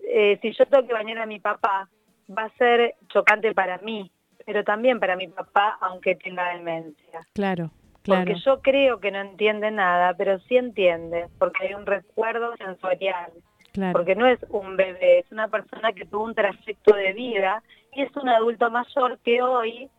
Eh, 0.00 0.38
si 0.40 0.52
yo 0.52 0.66
tengo 0.66 0.86
que 0.86 0.92
bañar 0.92 1.18
a 1.18 1.26
mi 1.26 1.40
papá, 1.40 1.88
va 2.36 2.44
a 2.44 2.56
ser 2.56 2.94
chocante 3.08 3.52
para 3.52 3.78
mí, 3.78 4.10
pero 4.46 4.62
también 4.64 5.00
para 5.00 5.16
mi 5.16 5.28
papá, 5.28 5.78
aunque 5.80 6.14
tenga 6.14 6.52
demencia. 6.52 7.26
claro, 7.32 7.70
claro. 8.02 8.24
Porque 8.24 8.40
yo 8.40 8.60
creo 8.60 9.00
que 9.00 9.10
no 9.10 9.20
entiende 9.20 9.70
nada, 9.72 10.14
pero 10.14 10.38
sí 10.40 10.56
entiende, 10.56 11.26
porque 11.38 11.66
hay 11.66 11.74
un 11.74 11.86
recuerdo 11.86 12.56
sensorial, 12.56 13.32
claro. 13.72 13.92
porque 13.92 14.14
no 14.14 14.26
es 14.26 14.38
un 14.50 14.76
bebé, 14.76 15.20
es 15.20 15.32
una 15.32 15.48
persona 15.48 15.92
que 15.92 16.04
tuvo 16.04 16.24
un 16.24 16.34
trayecto 16.34 16.94
de 16.94 17.12
vida 17.12 17.62
y 17.94 18.02
es 18.02 18.14
un 18.16 18.28
adulto 18.28 18.70
mayor 18.70 19.18
que 19.24 19.42
hoy 19.42 19.90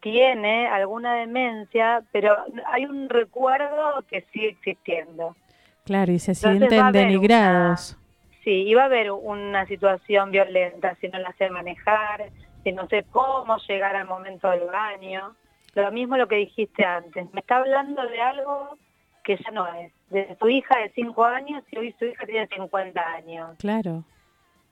tiene 0.00 0.68
alguna 0.68 1.14
demencia, 1.14 2.02
pero 2.12 2.36
hay 2.66 2.84
un 2.84 3.08
recuerdo 3.08 4.04
que 4.08 4.22
sigue 4.32 4.50
existiendo. 4.50 5.36
Claro, 5.84 6.12
y 6.12 6.18
se 6.18 6.32
Entonces 6.32 6.62
va 6.62 6.68
sienten 6.68 6.92
denigrados. 6.92 7.98
Sí, 8.44 8.50
iba 8.50 8.82
a 8.82 8.86
haber 8.86 9.10
una 9.10 9.66
situación 9.66 10.30
violenta 10.30 10.94
si 11.00 11.08
no 11.08 11.18
la 11.18 11.32
sé 11.32 11.50
manejar, 11.50 12.30
si 12.62 12.72
no 12.72 12.86
sé 12.88 13.04
cómo 13.10 13.56
llegar 13.66 13.96
al 13.96 14.06
momento 14.06 14.50
del 14.50 14.66
baño. 14.66 15.34
Lo 15.74 15.90
mismo 15.92 16.16
lo 16.16 16.28
que 16.28 16.36
dijiste 16.36 16.84
antes. 16.84 17.32
Me 17.32 17.40
está 17.40 17.56
hablando 17.56 18.06
de 18.06 18.20
algo 18.20 18.78
que 19.28 19.36
ya 19.44 19.50
no 19.50 19.66
es. 19.74 19.92
De 20.08 20.34
su 20.40 20.48
hija 20.48 20.78
de 20.78 20.88
5 20.94 21.24
años 21.24 21.62
y 21.70 21.76
hoy 21.78 21.94
su 21.98 22.06
hija 22.06 22.24
tiene 22.24 22.46
50 22.48 23.00
años. 23.00 23.56
Claro, 23.58 24.04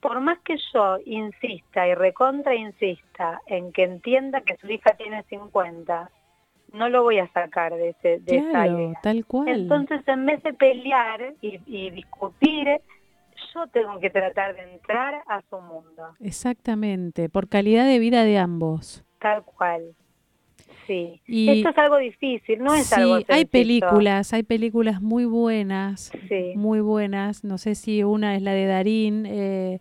Por 0.00 0.20
más 0.20 0.38
que 0.40 0.56
yo 0.72 0.98
insista 1.04 1.86
y 1.86 1.94
recontra 1.94 2.54
insista 2.54 3.40
en 3.46 3.70
que 3.72 3.82
entienda 3.84 4.40
que 4.40 4.56
su 4.56 4.66
hija 4.70 4.94
tiene 4.96 5.22
50, 5.24 6.10
no 6.72 6.88
lo 6.88 7.02
voy 7.02 7.18
a 7.18 7.30
sacar 7.32 7.74
de, 7.74 7.90
ese, 7.90 8.18
de 8.20 8.38
esa 8.38 8.50
claro, 8.50 8.78
idea. 8.80 9.00
tal 9.02 9.26
cual. 9.26 9.48
Entonces, 9.48 10.00
en 10.08 10.24
vez 10.26 10.42
de 10.42 10.54
pelear 10.54 11.34
y, 11.42 11.60
y 11.66 11.90
discutir, 11.90 12.80
yo 13.54 13.66
tengo 13.68 13.98
que 14.00 14.08
tratar 14.10 14.54
de 14.56 14.72
entrar 14.74 15.22
a 15.26 15.42
su 15.50 15.60
mundo, 15.60 16.14
Exactamente, 16.20 17.28
por 17.28 17.48
calidad 17.48 17.84
de 17.86 17.98
vida 17.98 18.24
de 18.24 18.38
ambos. 18.38 19.04
tal 19.18 19.44
cual. 19.44 19.82
Sí. 20.86 21.20
Y- 21.26 21.50
Esto 21.50 21.70
es 21.70 21.78
algo 21.78 21.96
difícil, 21.98 22.58
no 22.62 22.74
es 22.74 22.86
sí, 22.86 22.94
algo 23.00 23.14
hay 23.16 23.24
sencillo. 23.24 23.50
películas, 23.50 24.32
hay 24.32 24.42
películas 24.42 25.02
muy 25.02 25.24
buenas, 25.24 26.12
Sí. 26.28 26.52
muy 26.54 26.80
buenas. 26.80 27.44
No 27.44 27.58
sé 27.58 27.74
si 27.74 28.02
una 28.04 28.36
es 28.36 28.42
la 28.42 28.52
de 28.52 28.66
Darín, 28.66 29.26
eh, 29.26 29.80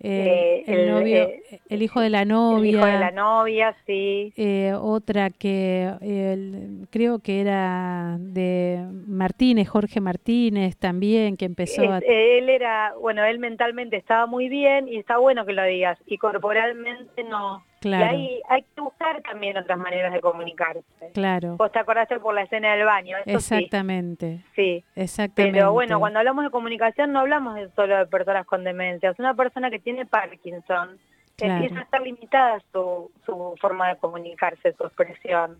eh, 0.00 0.06
Eh, 0.06 0.64
el, 0.66 0.80
el- 0.80 0.90
novio, 0.90 1.16
eh, 1.28 1.60
el 1.70 1.82
hijo 1.82 2.00
de 2.00 2.10
la 2.10 2.22
El 2.22 2.28
novia. 2.28 2.70
hijo 2.70 2.84
de 2.84 2.98
la 2.98 3.10
novia, 3.12 3.74
sí. 3.86 4.32
eh, 4.36 4.74
otra 4.78 5.30
que 5.30 5.88
el- 6.02 6.86
creo 6.90 7.20
que 7.20 7.40
era 7.40 8.16
de 8.20 8.84
Martínez, 9.06 9.68
Jorge 9.68 10.00
Martínez 10.00 10.76
también, 10.76 11.36
que 11.36 11.46
empezó 11.46 11.82
a... 11.90 11.98
Él 11.98 12.48
era, 12.50 12.92
bueno, 13.00 13.24
él 13.24 13.38
mentalmente 13.38 13.96
estaba 13.96 14.26
muy 14.26 14.48
bien 14.48 14.88
y 14.88 14.96
está 14.96 15.16
bueno 15.18 15.46
que 15.46 15.52
lo 15.52 15.64
digas, 15.64 15.98
y 16.06 16.18
corporalmente 16.18 17.24
no. 17.24 17.64
Claro. 17.84 18.16
Y 18.16 18.16
ahí 18.16 18.42
hay 18.48 18.62
que 18.62 18.80
buscar 18.80 19.20
también 19.20 19.58
otras 19.58 19.76
maneras 19.78 20.10
de 20.12 20.20
comunicarse. 20.22 20.82
Claro, 21.12 21.56
Vos 21.58 21.70
te 21.70 21.78
acordaste 21.78 22.18
por 22.18 22.34
la 22.34 22.42
escena 22.42 22.74
del 22.74 22.86
baño, 22.86 23.18
eso 23.26 23.36
exactamente, 23.36 24.38
sí. 24.54 24.82
Sí, 24.82 24.84
exactamente. 24.96 25.58
pero 25.58 25.72
bueno, 25.72 26.00
cuando 26.00 26.18
hablamos 26.20 26.44
de 26.44 26.50
comunicación 26.50 27.12
no 27.12 27.20
hablamos 27.20 27.58
solo 27.76 27.98
de 27.98 28.06
personas 28.06 28.46
con 28.46 28.64
demencias. 28.64 29.18
Una 29.18 29.34
persona 29.34 29.70
que 29.70 29.78
tiene 29.80 30.06
Parkinson 30.06 30.98
Claro. 31.36 31.54
empieza 31.54 31.80
a 31.80 31.82
estar 31.82 32.00
limitada 32.00 32.62
su, 32.72 33.10
su 33.26 33.54
forma 33.60 33.88
de 33.88 33.96
comunicarse, 33.98 34.72
su 34.72 34.84
expresión. 34.84 35.58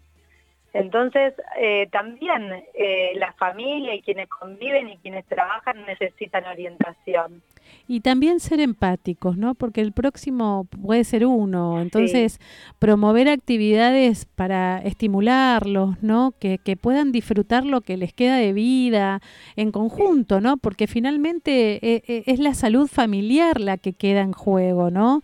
Entonces, 0.73 1.35
eh, 1.57 1.89
también 1.93 2.65
eh, 2.75 3.13
la 3.17 3.33
familia 3.35 3.95
y 3.95 4.01
quienes 4.03 4.29
conviven 4.29 4.89
y 4.89 4.97
quienes 4.99 5.25
trabajan 5.27 5.85
necesitan 5.87 6.45
orientación. 6.47 7.43
Y 7.87 8.01
también 8.01 8.41
ser 8.41 8.61
empáticos, 8.61 9.37
¿no? 9.37 9.55
Porque 9.55 9.81
el 9.81 9.93
próximo 9.93 10.67
puede 10.83 11.05
ser 11.05 11.27
uno. 11.27 11.81
Entonces, 11.83 12.41
promover 12.79 13.29
actividades 13.29 14.25
para 14.25 14.79
estimularlos, 14.79 16.03
¿no? 16.03 16.35
Que, 16.39 16.59
que 16.59 16.77
puedan 16.77 17.13
disfrutar 17.13 17.67
lo 17.67 17.83
que 17.83 17.97
les 17.97 18.13
queda 18.13 18.37
de 18.37 18.53
vida 18.53 19.21
en 19.57 19.71
conjunto, 19.71 20.41
¿no? 20.41 20.57
Porque 20.57 20.87
finalmente 20.87 21.75
eh, 21.87 22.03
eh, 22.07 22.23
es 22.27 22.39
la 22.39 22.55
salud 22.55 22.89
familiar 22.89 23.61
la 23.61 23.77
que 23.77 23.93
queda 23.93 24.23
en 24.23 24.33
juego, 24.33 24.91
¿no? 24.91 25.23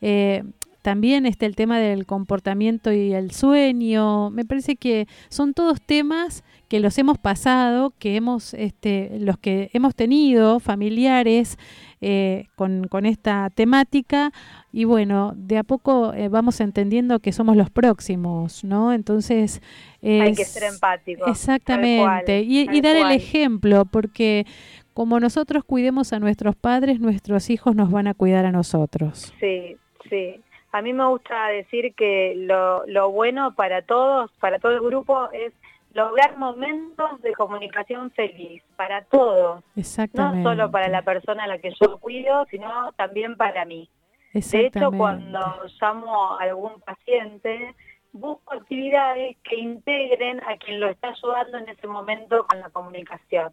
Eh, 0.00 0.44
también 0.82 1.26
está 1.26 1.46
el 1.46 1.56
tema 1.56 1.80
del 1.80 2.06
comportamiento 2.06 2.92
y 2.92 3.12
el 3.12 3.32
sueño. 3.32 4.30
Me 4.30 4.44
parece 4.44 4.76
que 4.76 5.08
son 5.30 5.52
todos 5.52 5.80
temas 5.80 6.44
que 6.68 6.78
los 6.78 6.96
hemos 6.98 7.18
pasado, 7.18 7.92
que 7.98 8.14
hemos, 8.14 8.54
este, 8.54 9.18
los 9.18 9.36
que 9.36 9.68
hemos 9.72 9.96
tenido 9.96 10.60
familiares 10.60 11.58
eh, 12.00 12.46
con, 12.56 12.88
con 12.88 13.06
esta 13.06 13.50
temática 13.50 14.30
y 14.72 14.84
bueno, 14.84 15.32
de 15.36 15.58
a 15.58 15.62
poco 15.64 16.12
eh, 16.12 16.28
vamos 16.28 16.60
entendiendo 16.60 17.20
que 17.20 17.32
somos 17.32 17.56
los 17.56 17.70
próximos, 17.70 18.64
¿no? 18.64 18.92
Entonces 18.92 19.62
Hay 20.02 20.34
que 20.34 20.44
ser 20.44 20.64
empático. 20.72 21.24
tal 21.24 21.32
Exactamente, 21.32 22.02
cual, 22.02 22.44
y, 22.44 22.68
y 22.70 22.80
dar 22.80 22.96
el 22.96 23.10
ejemplo, 23.12 23.84
porque 23.86 24.44
como 24.92 25.20
nosotros 25.20 25.62
cuidemos 25.64 26.12
a 26.12 26.18
nuestros 26.18 26.56
padres, 26.56 27.00
nuestros 27.00 27.50
hijos 27.50 27.74
nos 27.76 27.90
van 27.90 28.06
a 28.06 28.14
cuidar 28.14 28.46
a 28.46 28.52
nosotros. 28.52 29.34
Sí, 29.40 29.76
sí. 30.08 30.40
A 30.72 30.82
mí 30.82 30.92
me 30.92 31.06
gusta 31.08 31.48
decir 31.48 31.94
que 31.94 32.34
lo, 32.36 32.86
lo 32.86 33.10
bueno 33.10 33.54
para 33.54 33.82
todos, 33.82 34.30
para 34.40 34.58
todo 34.58 34.72
el 34.72 34.80
grupo, 34.80 35.30
es 35.32 35.52
lograr 35.96 36.36
momentos 36.36 37.22
de 37.22 37.32
comunicación 37.32 38.10
feliz, 38.10 38.62
para 38.76 39.02
todos. 39.04 39.64
No 39.74 39.80
Exactamente. 39.80 40.42
solo 40.42 40.70
para 40.70 40.88
la 40.88 41.00
persona 41.00 41.44
a 41.44 41.46
la 41.46 41.58
que 41.58 41.72
yo 41.80 41.96
cuido, 41.98 42.44
sino 42.50 42.92
también 42.92 43.36
para 43.36 43.64
mí. 43.64 43.88
De 44.34 44.66
hecho, 44.66 44.90
cuando 44.92 45.40
llamo 45.80 46.34
a 46.34 46.42
algún 46.42 46.78
paciente, 46.82 47.74
busco 48.12 48.52
actividades 48.52 49.38
que 49.42 49.56
integren 49.56 50.42
a 50.46 50.58
quien 50.58 50.80
lo 50.80 50.90
está 50.90 51.08
ayudando 51.08 51.56
en 51.56 51.70
ese 51.70 51.86
momento 51.86 52.46
con 52.46 52.60
la 52.60 52.68
comunicación. 52.68 53.52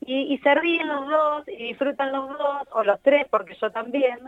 Y, 0.00 0.32
y 0.32 0.38
se 0.38 0.54
ríen 0.54 0.88
los 0.88 1.06
dos 1.06 1.48
y 1.48 1.56
disfrutan 1.56 2.10
los 2.12 2.28
dos, 2.30 2.68
o 2.72 2.84
los 2.84 2.98
tres, 3.02 3.26
porque 3.30 3.54
yo 3.60 3.70
también. 3.70 4.18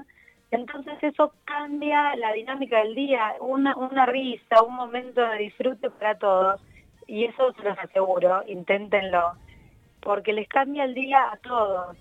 Entonces 0.51 0.95
eso 1.03 1.33
cambia 1.47 2.15
la 2.17 2.33
dinámica 2.33 2.79
del 2.83 2.95
día, 2.95 3.37
una, 3.41 3.75
una 3.75 4.05
risa, 4.05 4.63
un 4.63 4.75
momento 4.75 5.27
de 5.27 5.39
disfrute 5.39 5.89
para 5.89 6.19
todos. 6.19 6.61
Y 7.09 7.25
eso 7.25 7.53
se 7.55 7.63
los 7.63 7.77
aseguro, 7.79 8.45
inténtenlo, 8.47 9.33
porque 10.01 10.33
les 10.33 10.47
cambia 10.47 10.85
el 10.85 10.95
día 10.95 11.19
a 11.33 11.37
todos, 11.39 11.97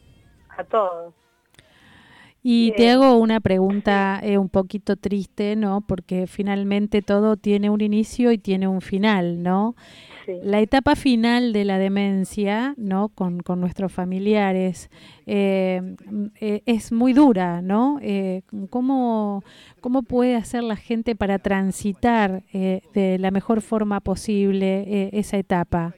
a 0.49 0.64
todos. 0.66 1.14
Y 2.43 2.72
te 2.74 2.89
hago 2.91 3.18
una 3.18 3.39
pregunta 3.39 4.20
eh, 4.22 4.38
un 4.38 4.47
poquito 4.47 4.95
triste, 4.95 5.55
¿no? 5.55 5.82
Porque 5.82 6.28
finalmente 6.28 7.01
todo 7.01 7.36
tiene 7.36 7.70
un 7.70 7.82
inicio 7.82 8.32
y 8.32 8.38
tiene 8.38 8.68
un 8.68 8.82
final, 8.82 9.41
¿no? 9.43 9.76
Sí. 10.28 10.42
La 10.44 10.60
etapa 10.60 10.98
final 10.98 11.54
de 11.54 11.64
la 11.64 11.78
demencia, 11.78 12.74
¿no? 12.76 13.08
Con, 13.16 13.40
con 13.40 13.62
nuestros 13.62 13.94
familiares, 13.94 14.90
eh, 15.26 15.96
eh, 16.42 16.64
es 16.66 16.92
muy 16.92 17.14
dura, 17.14 17.62
¿no? 17.62 17.98
Eh, 18.02 18.42
¿cómo, 18.70 19.42
¿Cómo 19.80 20.04
puede 20.04 20.36
hacer 20.36 20.64
la 20.64 20.76
gente 20.76 21.16
para 21.16 21.40
transitar 21.40 22.42
de 22.52 23.18
la 23.22 23.32
mejor 23.32 23.62
forma 23.62 24.02
posible 24.02 25.10
esa 25.14 25.38
etapa? 25.38 25.94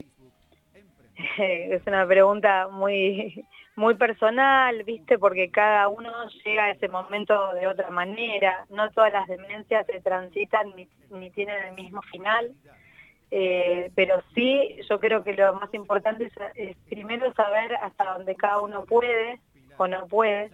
Es 1.36 1.84
una 1.88 2.06
pregunta 2.06 2.68
muy 2.68 3.44
muy 3.74 3.94
personal, 3.94 4.84
¿viste? 4.84 5.18
Porque 5.18 5.50
cada 5.50 5.88
uno 5.88 6.10
llega 6.44 6.66
a 6.66 6.70
ese 6.70 6.88
momento 6.88 7.34
de 7.54 7.66
otra 7.66 7.90
manera. 7.90 8.64
No 8.68 8.90
todas 8.90 9.12
las 9.12 9.26
demencias 9.26 9.86
se 9.86 10.00
transitan 10.00 10.72
ni, 10.76 10.86
ni 11.10 11.30
tienen 11.30 11.64
el 11.64 11.74
mismo 11.74 12.00
final. 12.02 12.52
Eh, 13.30 13.92
pero 13.94 14.22
sí, 14.34 14.76
yo 14.88 14.98
creo 14.98 15.22
que 15.22 15.34
lo 15.34 15.54
más 15.54 15.72
importante 15.72 16.24
es, 16.24 16.32
es 16.56 16.76
primero 16.88 17.32
saber 17.34 17.74
hasta 17.76 18.14
dónde 18.14 18.34
cada 18.34 18.60
uno 18.60 18.84
puede 18.84 19.40
o 19.76 19.86
no 19.86 20.06
puede, 20.08 20.50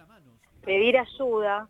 pedir 0.63 0.97
ayuda, 0.97 1.67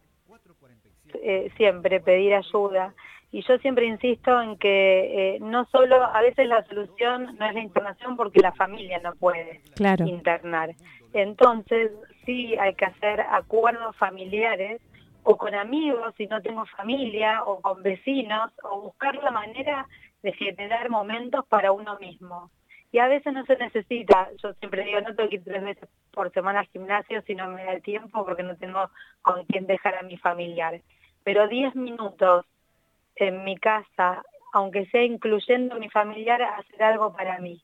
eh, 1.14 1.50
siempre 1.56 2.00
pedir 2.00 2.34
ayuda. 2.34 2.94
Y 3.32 3.42
yo 3.44 3.58
siempre 3.58 3.86
insisto 3.86 4.42
en 4.42 4.58
que 4.58 5.36
eh, 5.36 5.40
no 5.40 5.66
solo, 5.66 6.02
a 6.04 6.22
veces 6.22 6.48
la 6.48 6.64
solución 6.66 7.36
no 7.38 7.46
es 7.46 7.54
la 7.54 7.62
internación 7.62 8.16
porque 8.16 8.40
la 8.40 8.54
familia 8.54 9.00
no 9.00 9.14
puede 9.16 9.62
Claro, 9.76 10.06
internar. 10.06 10.76
Entonces, 11.14 11.92
sí 12.26 12.56
hay 12.58 12.74
que 12.76 12.86
hacer 12.86 13.22
acuerdos 13.22 13.96
familiares 13.98 14.82
o 15.24 15.38
con 15.38 15.54
amigos 15.56 16.14
si 16.18 16.28
no 16.28 16.42
tengo 16.42 16.66
familia 16.66 17.44
o 17.44 17.60
con 17.60 17.84
vecinos 17.84 18.52
o 18.64 18.82
buscar 18.82 19.16
la 19.16 19.32
manera 19.32 19.86
de 20.28 20.34
generar 20.34 20.90
momentos 20.90 21.46
para 21.48 21.72
uno 21.72 21.98
mismo. 22.00 22.52
Y 22.92 23.00
a 23.00 23.08
veces 23.08 23.32
no 23.32 23.46
se 23.46 23.56
necesita, 23.56 24.30
yo 24.44 24.54
siempre 24.56 24.84
digo, 24.84 25.00
no 25.00 25.16
tengo 25.16 25.30
que 25.30 25.38
ir 25.38 25.44
tres 25.44 25.64
veces 25.64 25.90
por 26.12 26.34
semana 26.34 26.60
al 26.60 26.68
gimnasio 26.68 27.22
si 27.22 27.34
no 27.34 27.48
me 27.48 27.64
da 27.64 27.80
tiempo 27.80 28.26
porque 28.26 28.44
no 28.44 28.58
tengo 28.58 28.90
con 29.22 29.46
quién 29.46 29.68
dejar 29.68 29.96
a 29.96 30.02
mi 30.02 30.18
familiar. 30.18 30.82
Pero 31.24 31.48
10 31.48 31.76
minutos 31.76 32.46
en 33.16 33.46
mi 33.46 33.56
casa, 33.56 34.22
aunque 34.52 34.86
sea 34.88 35.04
incluyendo 35.04 35.80
mi 35.80 35.90
familiar, 35.90 36.42
hacer 36.42 36.84
algo 36.84 37.14
para 37.14 37.40
mí. 37.40 37.64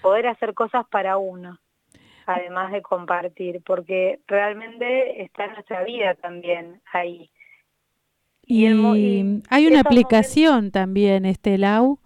Poder 0.00 0.28
hacer 0.28 0.54
cosas 0.54 0.86
para 0.88 1.18
uno, 1.18 1.58
además 2.24 2.72
de 2.72 2.80
compartir, 2.80 3.62
porque 3.66 4.20
realmente 4.26 5.22
está 5.22 5.46
nuestra 5.48 5.84
vida 5.84 6.14
también 6.14 6.80
ahí. 6.90 7.30
Y, 8.48 8.64
hay 9.50 9.66
una 9.66 9.80
aplicación 9.80 10.70
también, 10.70 11.26
este 11.26 11.58
Lau, 11.58 12.00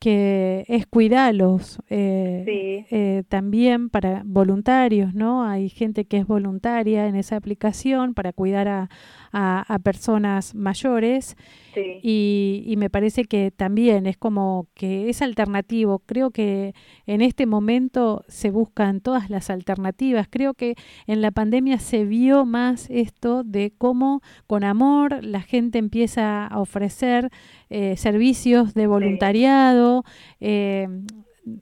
que 0.00 0.64
es 0.68 0.86
cuidalos, 0.86 1.78
eh, 1.88 2.42
Sí. 2.44 2.94
eh, 2.94 3.22
también 3.28 3.88
para 3.88 4.22
voluntarios, 4.26 5.14
¿no? 5.14 5.44
Hay 5.44 5.70
gente 5.70 6.04
que 6.04 6.18
es 6.18 6.26
voluntaria 6.26 7.06
en 7.06 7.14
esa 7.14 7.36
aplicación 7.36 8.12
para 8.12 8.32
cuidar 8.32 8.68
a, 8.68 8.90
a- 9.34 9.64
a 9.68 9.78
personas 9.80 10.54
mayores 10.54 11.36
Sí. 11.74 11.98
y, 12.04 12.62
y 12.66 12.76
me 12.76 12.88
parece 12.88 13.24
que 13.24 13.50
también 13.50 14.06
es 14.06 14.16
como 14.16 14.68
que 14.74 15.10
es 15.10 15.22
alternativo. 15.22 15.98
Creo 16.06 16.30
que 16.30 16.72
en 17.06 17.20
este 17.20 17.46
momento 17.46 18.22
se 18.28 18.50
buscan 18.52 19.00
todas 19.00 19.28
las 19.28 19.50
alternativas. 19.50 20.28
Creo 20.30 20.54
que 20.54 20.76
en 21.08 21.20
la 21.20 21.32
pandemia 21.32 21.78
se 21.80 22.04
vio 22.04 22.44
más 22.46 22.88
esto 22.90 23.42
de 23.42 23.72
cómo 23.76 24.20
con 24.46 24.62
amor 24.62 25.24
la 25.24 25.40
gente 25.40 25.78
empieza 25.78 26.46
a 26.46 26.60
ofrecer 26.60 27.30
eh, 27.70 27.96
servicios 27.96 28.72
de 28.74 28.86
voluntariado. 28.86 30.04
eh, 30.40 30.86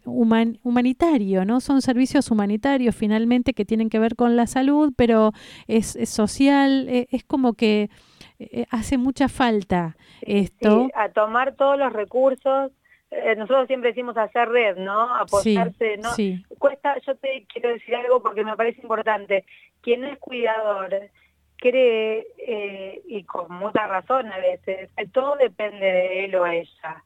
human- 0.05 0.59
humanitario, 0.63 1.45
¿no? 1.45 1.61
Son 1.61 1.83
servicios 1.83 2.31
humanitarios 2.31 2.95
finalmente 2.95 3.53
que 3.55 3.65
tienen 3.65 3.91
que 3.91 3.99
ver 3.99 4.17
con 4.17 4.37
la 4.37 4.47
salud, 4.47 4.93
pero 4.97 5.33
es, 5.67 5.97
es 5.97 6.11
social, 6.11 6.87
eh, 6.89 7.07
es 7.11 7.25
como 7.25 7.55
que 7.55 7.91
eh, 8.39 8.67
hace 8.71 8.99
mucha 8.99 9.29
falta 9.29 9.97
esto. 10.21 10.85
Sí, 10.87 10.91
a 10.95 11.09
tomar 11.11 11.55
todos 11.55 11.79
los 11.79 11.93
recursos. 11.93 12.73
Eh, 13.11 13.37
nosotros 13.37 13.67
siempre 13.67 13.91
decimos 13.91 14.17
hacer 14.17 14.49
red, 14.49 14.77
¿no? 14.79 15.07
Sí, 15.43 15.57
Apoyarse, 15.57 15.97
¿no? 15.99 16.11
sí, 16.11 16.43
Cuesta, 16.59 16.97
yo 17.07 17.15
te 17.17 17.45
quiero 17.53 17.69
decir 17.69 17.95
algo 17.95 18.23
porque 18.23 18.43
me 18.45 18.57
parece 18.57 18.81
importante. 18.81 19.45
Quien 19.83 20.05
es 20.05 20.19
cuidador 20.19 21.11
cree, 21.57 22.27
eh, 22.47 23.03
y 23.07 23.23
con 23.25 23.53
mucha 23.55 23.87
razón 23.87 24.33
a 24.33 24.39
veces, 24.39 24.91
que 24.97 25.07
todo 25.07 25.37
depende 25.37 25.85
de 25.87 26.25
él 26.25 26.35
o 26.35 26.47
ella 26.47 27.05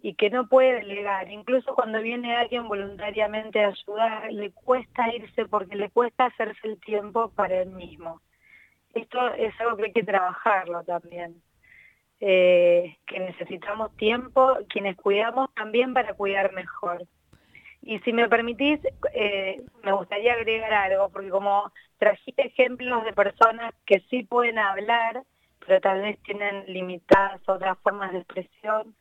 y 0.00 0.14
que 0.14 0.30
no 0.30 0.48
puede 0.48 0.80
delegar. 0.80 1.30
Incluso 1.30 1.74
cuando 1.74 2.00
viene 2.00 2.36
alguien 2.36 2.68
voluntariamente 2.68 3.64
a 3.64 3.68
ayudar, 3.68 4.32
le 4.32 4.52
cuesta 4.52 5.12
irse 5.14 5.46
porque 5.46 5.76
le 5.76 5.90
cuesta 5.90 6.26
hacerse 6.26 6.68
el 6.68 6.80
tiempo 6.80 7.30
para 7.30 7.62
él 7.62 7.70
mismo. 7.70 8.20
esto 8.94 9.34
es 9.34 9.58
algo 9.60 9.76
que 9.76 9.86
hay 9.86 9.92
que 9.92 10.02
trabajarlo 10.02 10.82
también. 10.84 11.42
Eh, 12.20 12.96
que 13.06 13.20
necesitamos 13.20 13.96
tiempo, 13.96 14.58
quienes 14.68 14.96
cuidamos 14.96 15.54
también 15.54 15.94
para 15.94 16.14
cuidar 16.14 16.52
mejor. 16.52 17.06
Y 17.82 18.00
si 18.00 18.12
me 18.12 18.28
permitís, 18.28 18.80
eh, 19.14 19.62
me 19.84 19.92
gustaría 19.92 20.32
agregar 20.32 20.72
algo, 20.72 21.10
porque 21.10 21.30
como 21.30 21.72
trajiste 21.98 22.46
ejemplos 22.48 23.04
de 23.04 23.12
personas 23.12 23.72
que 23.86 24.00
sí 24.10 24.24
pueden 24.24 24.58
hablar, 24.58 25.22
pero 25.64 25.80
tal 25.80 26.02
vez 26.02 26.18
tienen 26.22 26.64
limitadas 26.66 27.40
otras 27.48 27.78
formas 27.78 28.12
de 28.12 28.18
expresión, 28.18 28.94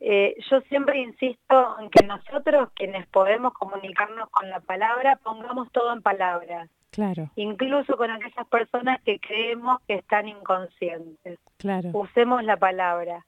eh, 0.00 0.36
yo 0.50 0.60
siempre 0.62 0.98
insisto 0.98 1.76
en 1.80 1.90
que 1.90 2.06
nosotros, 2.06 2.70
quienes 2.74 3.06
podemos 3.08 3.52
comunicarnos 3.54 4.28
con 4.30 4.48
la 4.48 4.60
palabra, 4.60 5.16
pongamos 5.16 5.70
todo 5.72 5.92
en 5.92 6.02
palabras, 6.02 6.68
Claro, 6.90 7.30
incluso 7.36 7.96
con 7.96 8.10
aquellas 8.10 8.46
personas 8.48 9.00
que 9.02 9.18
creemos 9.20 9.78
que 9.86 9.94
están 9.94 10.28
inconscientes. 10.28 11.38
claro. 11.58 11.90
Usemos 11.92 12.42
la 12.44 12.56
palabra, 12.56 13.24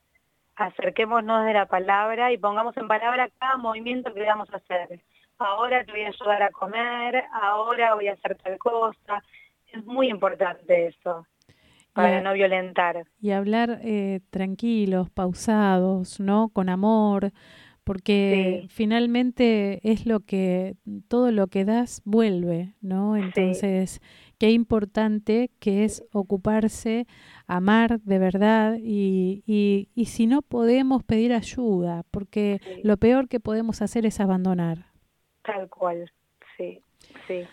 acerquémonos 0.57 1.45
de 1.47 1.55
la 1.55 1.67
palabra 1.67 2.33
y 2.33 2.39
pongamos 2.39 2.77
en 2.77 2.89
palabra 2.89 3.29
cada 3.39 3.57
movimiento 3.57 4.13
que 4.15 4.23
vamos 4.25 4.49
a 4.53 4.57
hacer. 4.57 5.01
Ahora 5.39 5.85
te 5.85 5.93
voy 5.93 6.03
a 6.03 6.09
ayudar 6.09 6.43
a 6.43 6.51
comer, 6.51 7.25
ahora 7.33 7.95
voy 7.95 8.09
a 8.09 8.13
hacer 8.13 8.37
tal 8.37 8.59
cosa. 8.59 9.23
Es 9.73 9.85
muy 9.87 10.09
importante 10.09 10.87
eso, 10.89 11.27
para 11.93 12.21
no 12.21 12.33
violentar. 12.33 13.05
y 13.21 13.31
hablar 13.33 13.81
eh, 13.83 14.21
tranquilos, 14.31 15.11
pausados, 15.11 16.21
¿no? 16.21 16.49
Con 16.51 16.69
amor, 16.71 17.33
porque 17.85 18.63
Sí. 18.63 18.69
finalmente 18.71 19.81
es 19.91 20.07
lo 20.07 20.21
que 20.21 20.77
todo 21.09 21.31
lo 21.33 21.49
que 21.49 21.65
das 21.65 22.03
vuelve, 22.05 22.75
¿no? 22.81 23.17
Entonces, 23.17 24.01
qué 24.39 24.51
importante 24.53 25.51
que 25.59 25.85
es 25.85 26.05
ocuparse, 26.13 27.07
amar 27.47 28.01
de 28.03 28.19
verdad 28.19 28.79
y, 28.81 29.43
y, 29.47 29.89
y 29.95 30.07
si 30.07 30.27
no 30.27 30.43
podemos 30.43 31.03
pedir 31.05 31.33
ayuda, 31.33 32.05
porque 32.11 32.61
Sí. 32.65 32.81
lo 32.85 32.97
peor 32.97 33.29
que 33.29 33.41
podemos 33.41 33.83
hacer 33.83 34.07
es 34.07 34.21
abandonar. 34.21 34.87
Tal 35.43 35.69
cual, 35.69 36.11
sí, 36.57 36.83
sí. 37.27 37.47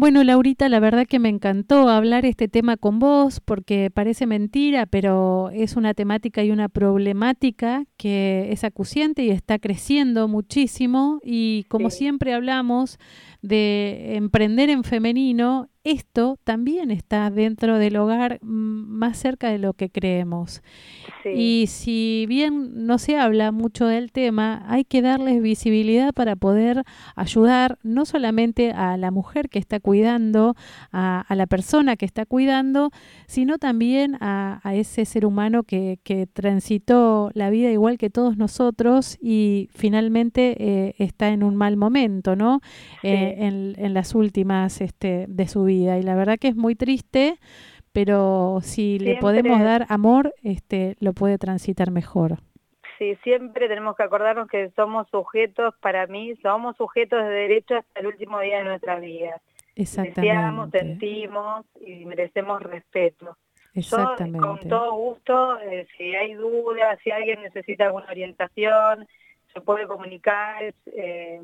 Bueno, 0.00 0.22
Laurita, 0.22 0.68
la 0.68 0.78
verdad 0.78 1.06
que 1.08 1.18
me 1.18 1.28
encantó 1.28 1.88
hablar 1.88 2.24
este 2.24 2.46
tema 2.46 2.76
con 2.76 3.00
vos 3.00 3.40
porque 3.44 3.90
parece 3.92 4.26
mentira, 4.26 4.86
pero 4.86 5.50
es 5.52 5.74
una 5.74 5.92
temática 5.92 6.44
y 6.44 6.52
una 6.52 6.68
problemática 6.68 7.84
que 7.96 8.46
es 8.52 8.62
acuciante 8.62 9.24
y 9.24 9.30
está 9.30 9.58
creciendo 9.58 10.28
muchísimo 10.28 11.18
y 11.24 11.64
como 11.64 11.90
Sí. 11.90 11.98
siempre 11.98 12.32
hablamos 12.32 12.98
de 13.42 14.14
emprender 14.14 14.70
en 14.70 14.84
femenino, 14.84 15.68
esto 15.90 16.38
también 16.44 16.90
está 16.90 17.30
dentro 17.30 17.78
del 17.78 17.96
hogar 17.96 18.38
mm, 18.42 18.48
más 18.48 19.16
cerca 19.18 19.50
de 19.50 19.58
lo 19.58 19.72
que 19.72 19.88
creemos. 19.90 20.62
sí. 21.22 21.30
Y 21.30 21.66
si 21.68 22.26
bien 22.28 22.86
no 22.86 22.98
se 22.98 23.16
habla 23.16 23.52
mucho 23.52 23.86
del 23.86 24.12
tema, 24.12 24.64
hay 24.68 24.84
que 24.84 25.02
darles 25.02 25.40
visibilidad 25.42 26.12
para 26.12 26.36
poder 26.36 26.84
ayudar 27.16 27.78
no 27.82 28.04
solamente 28.04 28.72
a 28.72 28.96
la 28.96 29.10
mujer 29.10 29.48
que 29.48 29.58
está 29.58 29.80
cuidando, 29.80 30.54
a, 30.92 31.24
a 31.26 31.34
la 31.34 31.46
persona 31.46 31.96
que 31.96 32.04
está 32.04 32.26
cuidando, 32.26 32.90
sino 33.26 33.58
también 33.58 34.16
a, 34.20 34.60
a 34.62 34.74
ese 34.74 35.04
ser 35.04 35.24
humano 35.24 35.62
que, 35.62 35.98
que 36.02 36.26
transitó 36.26 37.30
la 37.34 37.50
vida 37.50 37.70
igual 37.70 37.98
que 37.98 38.10
todos 38.10 38.36
nosotros 38.36 39.16
y 39.20 39.68
finalmente 39.72 40.56
eh, 40.58 40.94
está 40.98 41.28
en 41.28 41.42
un 41.42 41.56
mal 41.56 41.76
momento, 41.76 42.36
¿no? 42.36 42.60
Eh, 43.02 43.36
en, 43.38 43.74
en 43.76 43.94
las 43.94 44.14
últimas 44.14 44.80
este, 44.80 45.26
de 45.28 45.48
su 45.48 45.64
vida. 45.64 45.77
Y 45.86 46.02
la 46.02 46.14
verdad 46.14 46.38
que 46.38 46.48
es 46.48 46.56
muy 46.56 46.74
triste 46.74 47.38
pero 47.92 48.60
si 48.62 48.98
le 48.98 49.16
podemos 49.16 49.60
dar 49.60 49.86
amor, 49.88 50.32
este, 50.44 50.96
lo 51.00 51.14
puede 51.14 51.36
transitar 51.36 51.90
mejor. 51.90 52.38
Sí, 52.96 53.16
siempre 53.22 53.66
tenemos 53.66 53.96
que 53.96 54.04
acordarnos 54.04 54.48
que 54.48 54.70
somos 54.76 55.08
sujetos, 55.10 55.74
para 55.80 56.06
mí, 56.06 56.36
somos 56.42 56.76
sujetos 56.76 57.22
de 57.24 57.30
derecho 57.30 57.76
hasta 57.76 57.98
el 57.98 58.06
último 58.06 58.38
día 58.40 58.58
de 58.58 58.64
nuestra 58.64 59.00
vida. 59.00 59.40
Deseamos, 59.74 60.68
Exactamente. 60.68 60.78
sentimos 60.78 61.66
y 61.80 62.04
merecemos 62.04 62.62
respeto. 62.62 63.36
Yo, 63.74 63.80
Exactamente. 63.80 64.40
con 64.40 64.60
todo 64.68 64.92
gusto, 64.94 65.60
eh, 65.60 65.86
si 65.96 66.14
hay 66.14 66.34
dudas, 66.34 66.98
si 67.04 67.10
alguien 67.10 67.42
necesita 67.42 67.86
alguna 67.86 68.06
orientación, 68.10 69.08
se 69.52 69.60
puede 69.60 69.88
comunicar. 69.88 70.72
Eh, 70.86 71.40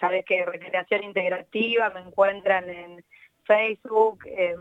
sabes 0.00 0.24
que 0.24 0.44
Recreación 0.44 1.04
Integrativa 1.04 1.90
me 1.90 2.00
encuentran 2.00 2.70
en 2.70 3.04
Facebook, 3.44 4.20
en, 4.26 4.58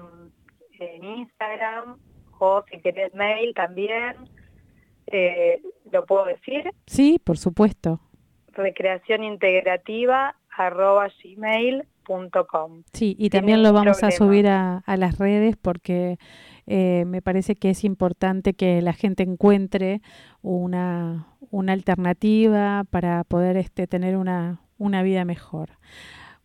en 0.79 1.03
Instagram, 1.03 1.97
o 2.39 2.63
si 2.69 2.79
querés 2.79 3.13
mail 3.13 3.53
también. 3.53 4.15
Eh, 5.07 5.61
¿Lo 5.91 6.05
puedo 6.05 6.25
decir? 6.25 6.71
Sí, 6.87 7.19
por 7.23 7.37
supuesto. 7.37 7.99
Recreación 8.53 9.23
Integrativa 9.23 10.35
arroba 10.57 11.07
gmail.com. 11.23 12.83
Sí, 12.93 13.15
y 13.17 13.29
también 13.29 13.63
lo 13.63 13.73
vamos 13.73 14.03
a 14.03 14.11
subir 14.11 14.47
a, 14.47 14.79
a 14.85 14.97
las 14.97 15.17
redes 15.17 15.55
porque 15.55 16.17
eh, 16.67 17.05
me 17.05 17.21
parece 17.21 17.55
que 17.55 17.69
es 17.69 17.83
importante 17.83 18.53
que 18.53 18.81
la 18.81 18.93
gente 18.93 19.23
encuentre 19.23 20.01
una, 20.41 21.27
una 21.49 21.73
alternativa 21.73 22.83
para 22.89 23.23
poder 23.23 23.57
este, 23.57 23.87
tener 23.87 24.17
una, 24.17 24.61
una 24.77 25.03
vida 25.03 25.25
mejor. 25.25 25.71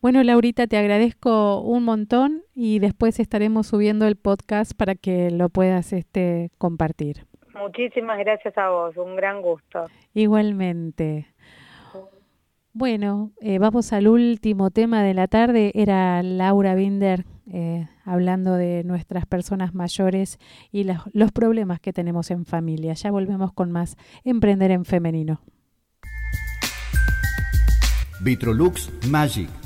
Bueno, 0.01 0.23
Laurita, 0.23 0.67
te 0.67 0.77
agradezco 0.77 1.61
un 1.61 1.85
montón 1.85 2.43
y 2.55 2.79
después 2.79 3.19
estaremos 3.19 3.67
subiendo 3.67 4.07
el 4.07 4.17
podcast 4.17 4.73
para 4.77 4.95
que 4.95 5.31
lo 5.31 5.49
puedas 5.49 5.93
este, 5.93 6.51
compartir. 6.59 7.27
Muchísimas 7.55 8.19
gracias 8.19 8.57
a 8.59 8.69
vos, 8.69 8.97
un 8.97 9.17
gran 9.17 9.41
gusto. 9.41 9.87
Igualmente. 10.15 11.27
Bueno, 12.73 13.33
eh, 13.41 13.59
vamos 13.59 13.95
al 13.95 14.07
último 14.07 14.71
tema 14.71 15.03
de 15.03 15.15
la 15.15 15.29
tarde. 15.29 15.73
Era 15.75 16.23
Laura 16.23 16.75
Binder 16.75 17.25
eh, 17.51 17.87
hablando 18.05 18.55
de 18.55 18.85
nuestras 18.85 19.25
personas 19.25 19.73
mayores 19.73 20.39
y 20.73 20.85
los, 20.85 20.99
los 21.15 21.33
problemas 21.33 21.81
que 21.81 21.95
tenemos 21.95 22.31
en 22.31 22.45
familia. 22.45 22.93
Ya 22.93 23.11
volvemos 23.11 23.53
con 23.55 23.73
más 23.73 23.97
Emprender 24.25 24.71
en 24.73 24.85
Femenino. 24.85 25.41
Vitrolux 28.21 28.93
Magic. 29.09 29.66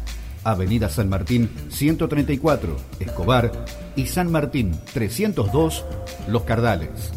Avenida 0.43 0.89
San 0.89 1.09
Martín 1.09 1.49
134, 1.69 2.75
Escobar 2.99 3.51
y 3.95 4.07
San 4.07 4.31
Martín 4.31 4.71
302, 4.93 5.85
Los 6.27 6.43
Cardales. 6.43 7.11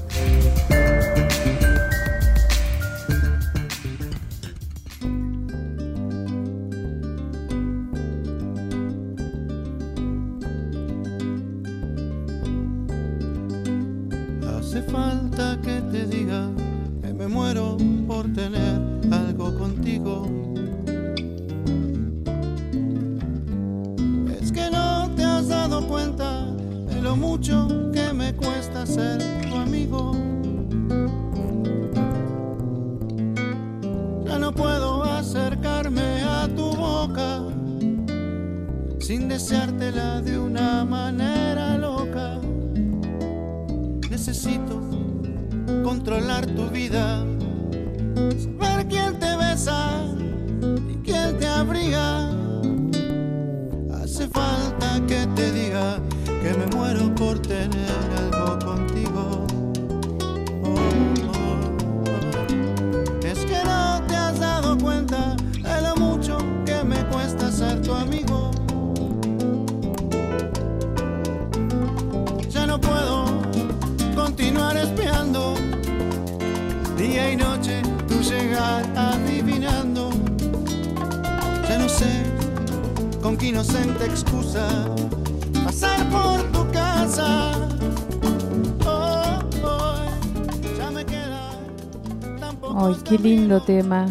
Tema. 93.44 94.06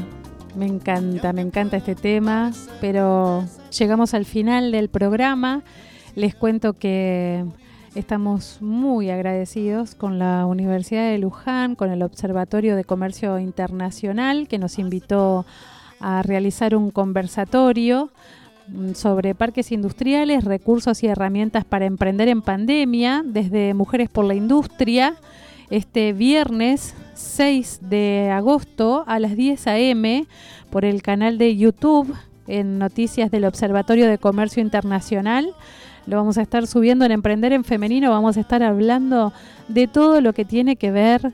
Me 0.55 0.67
encanta, 0.67 1.33
me 1.33 1.41
encanta 1.41 1.77
este 1.77 1.95
tema, 1.95 2.51
pero 2.79 3.43
llegamos 3.77 4.13
al 4.13 4.25
final 4.25 4.71
del 4.71 4.89
programa. 4.89 5.63
Les 6.13 6.35
cuento 6.35 6.73
que 6.73 7.43
estamos 7.95 8.61
muy 8.61 9.09
agradecidos 9.09 9.95
con 9.95 10.19
la 10.19 10.45
Universidad 10.45 11.09
de 11.09 11.17
Luján, 11.17 11.73
con 11.73 11.89
el 11.89 12.03
Observatorio 12.03 12.75
de 12.75 12.83
Comercio 12.83 13.39
Internacional, 13.39 14.47
que 14.47 14.59
nos 14.59 14.77
invitó 14.77 15.47
a 15.99 16.21
realizar 16.21 16.75
un 16.75 16.91
conversatorio 16.91 18.11
sobre 18.93 19.33
parques 19.33 19.71
industriales, 19.71 20.43
recursos 20.43 21.01
y 21.01 21.07
herramientas 21.07 21.65
para 21.65 21.85
emprender 21.85 22.27
en 22.27 22.43
pandemia, 22.43 23.23
desde 23.25 23.73
Mujeres 23.73 24.09
por 24.09 24.25
la 24.25 24.35
Industria, 24.35 25.15
este 25.69 26.13
viernes 26.13 26.95
6 27.13 27.79
de 27.81 28.29
agosto 28.31 29.03
a 29.07 29.19
las 29.19 29.35
10 29.35 29.67
a.m. 29.67 30.25
por 30.69 30.85
el 30.85 31.01
canal 31.01 31.37
de 31.37 31.55
YouTube 31.55 32.13
en 32.47 32.77
Noticias 32.79 33.31
del 33.31 33.45
Observatorio 33.45 34.07
de 34.07 34.17
Comercio 34.17 34.61
Internacional. 34.61 35.53
Lo 36.05 36.17
vamos 36.17 36.37
a 36.37 36.41
estar 36.41 36.67
subiendo 36.67 37.05
en 37.05 37.11
Emprender 37.11 37.53
en 37.53 37.63
Femenino, 37.63 38.11
vamos 38.11 38.35
a 38.37 38.41
estar 38.41 38.61
hablando 38.61 39.31
de 39.69 39.87
todo 39.87 40.19
lo 40.21 40.33
que 40.33 40.43
tiene 40.43 40.75
que 40.75 40.91
ver 40.91 41.31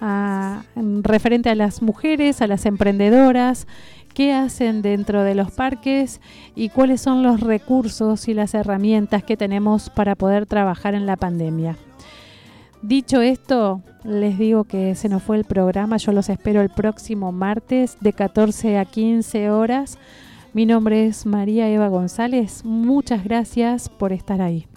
a- 0.00 0.62
en 0.74 1.04
referente 1.04 1.50
a 1.50 1.54
las 1.54 1.82
mujeres, 1.82 2.40
a 2.40 2.46
las 2.46 2.64
emprendedoras, 2.66 3.66
qué 4.14 4.32
hacen 4.32 4.80
dentro 4.80 5.22
de 5.22 5.34
los 5.34 5.50
parques 5.50 6.22
y 6.54 6.70
cuáles 6.70 7.02
son 7.02 7.22
los 7.22 7.40
recursos 7.40 8.28
y 8.28 8.34
las 8.34 8.54
herramientas 8.54 9.22
que 9.22 9.36
tenemos 9.36 9.90
para 9.90 10.14
poder 10.14 10.46
trabajar 10.46 10.94
en 10.94 11.04
la 11.04 11.16
pandemia. 11.16 11.76
Dicho 12.86 13.20
esto, 13.20 13.82
les 14.04 14.38
digo 14.38 14.62
que 14.62 14.94
se 14.94 15.08
nos 15.08 15.20
fue 15.20 15.36
el 15.36 15.44
programa. 15.44 15.96
Yo 15.96 16.12
los 16.12 16.28
espero 16.28 16.60
el 16.60 16.68
próximo 16.68 17.32
martes 17.32 17.96
de 18.00 18.12
14 18.12 18.78
a 18.78 18.84
15 18.84 19.50
horas. 19.50 19.98
Mi 20.52 20.66
nombre 20.66 21.04
es 21.04 21.26
María 21.26 21.68
Eva 21.68 21.88
González. 21.88 22.64
Muchas 22.64 23.24
gracias 23.24 23.88
por 23.88 24.12
estar 24.12 24.40
ahí. 24.40 24.68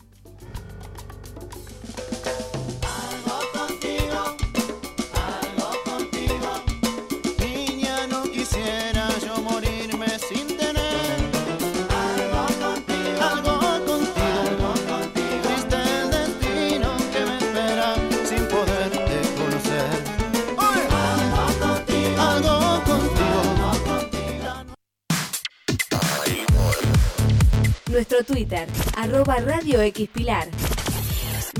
Nuestro 27.99 28.23
Twitter, 28.23 28.65
arroba 28.95 29.41
Radio 29.41 29.81
X 29.81 30.07
Pilar. 30.13 30.68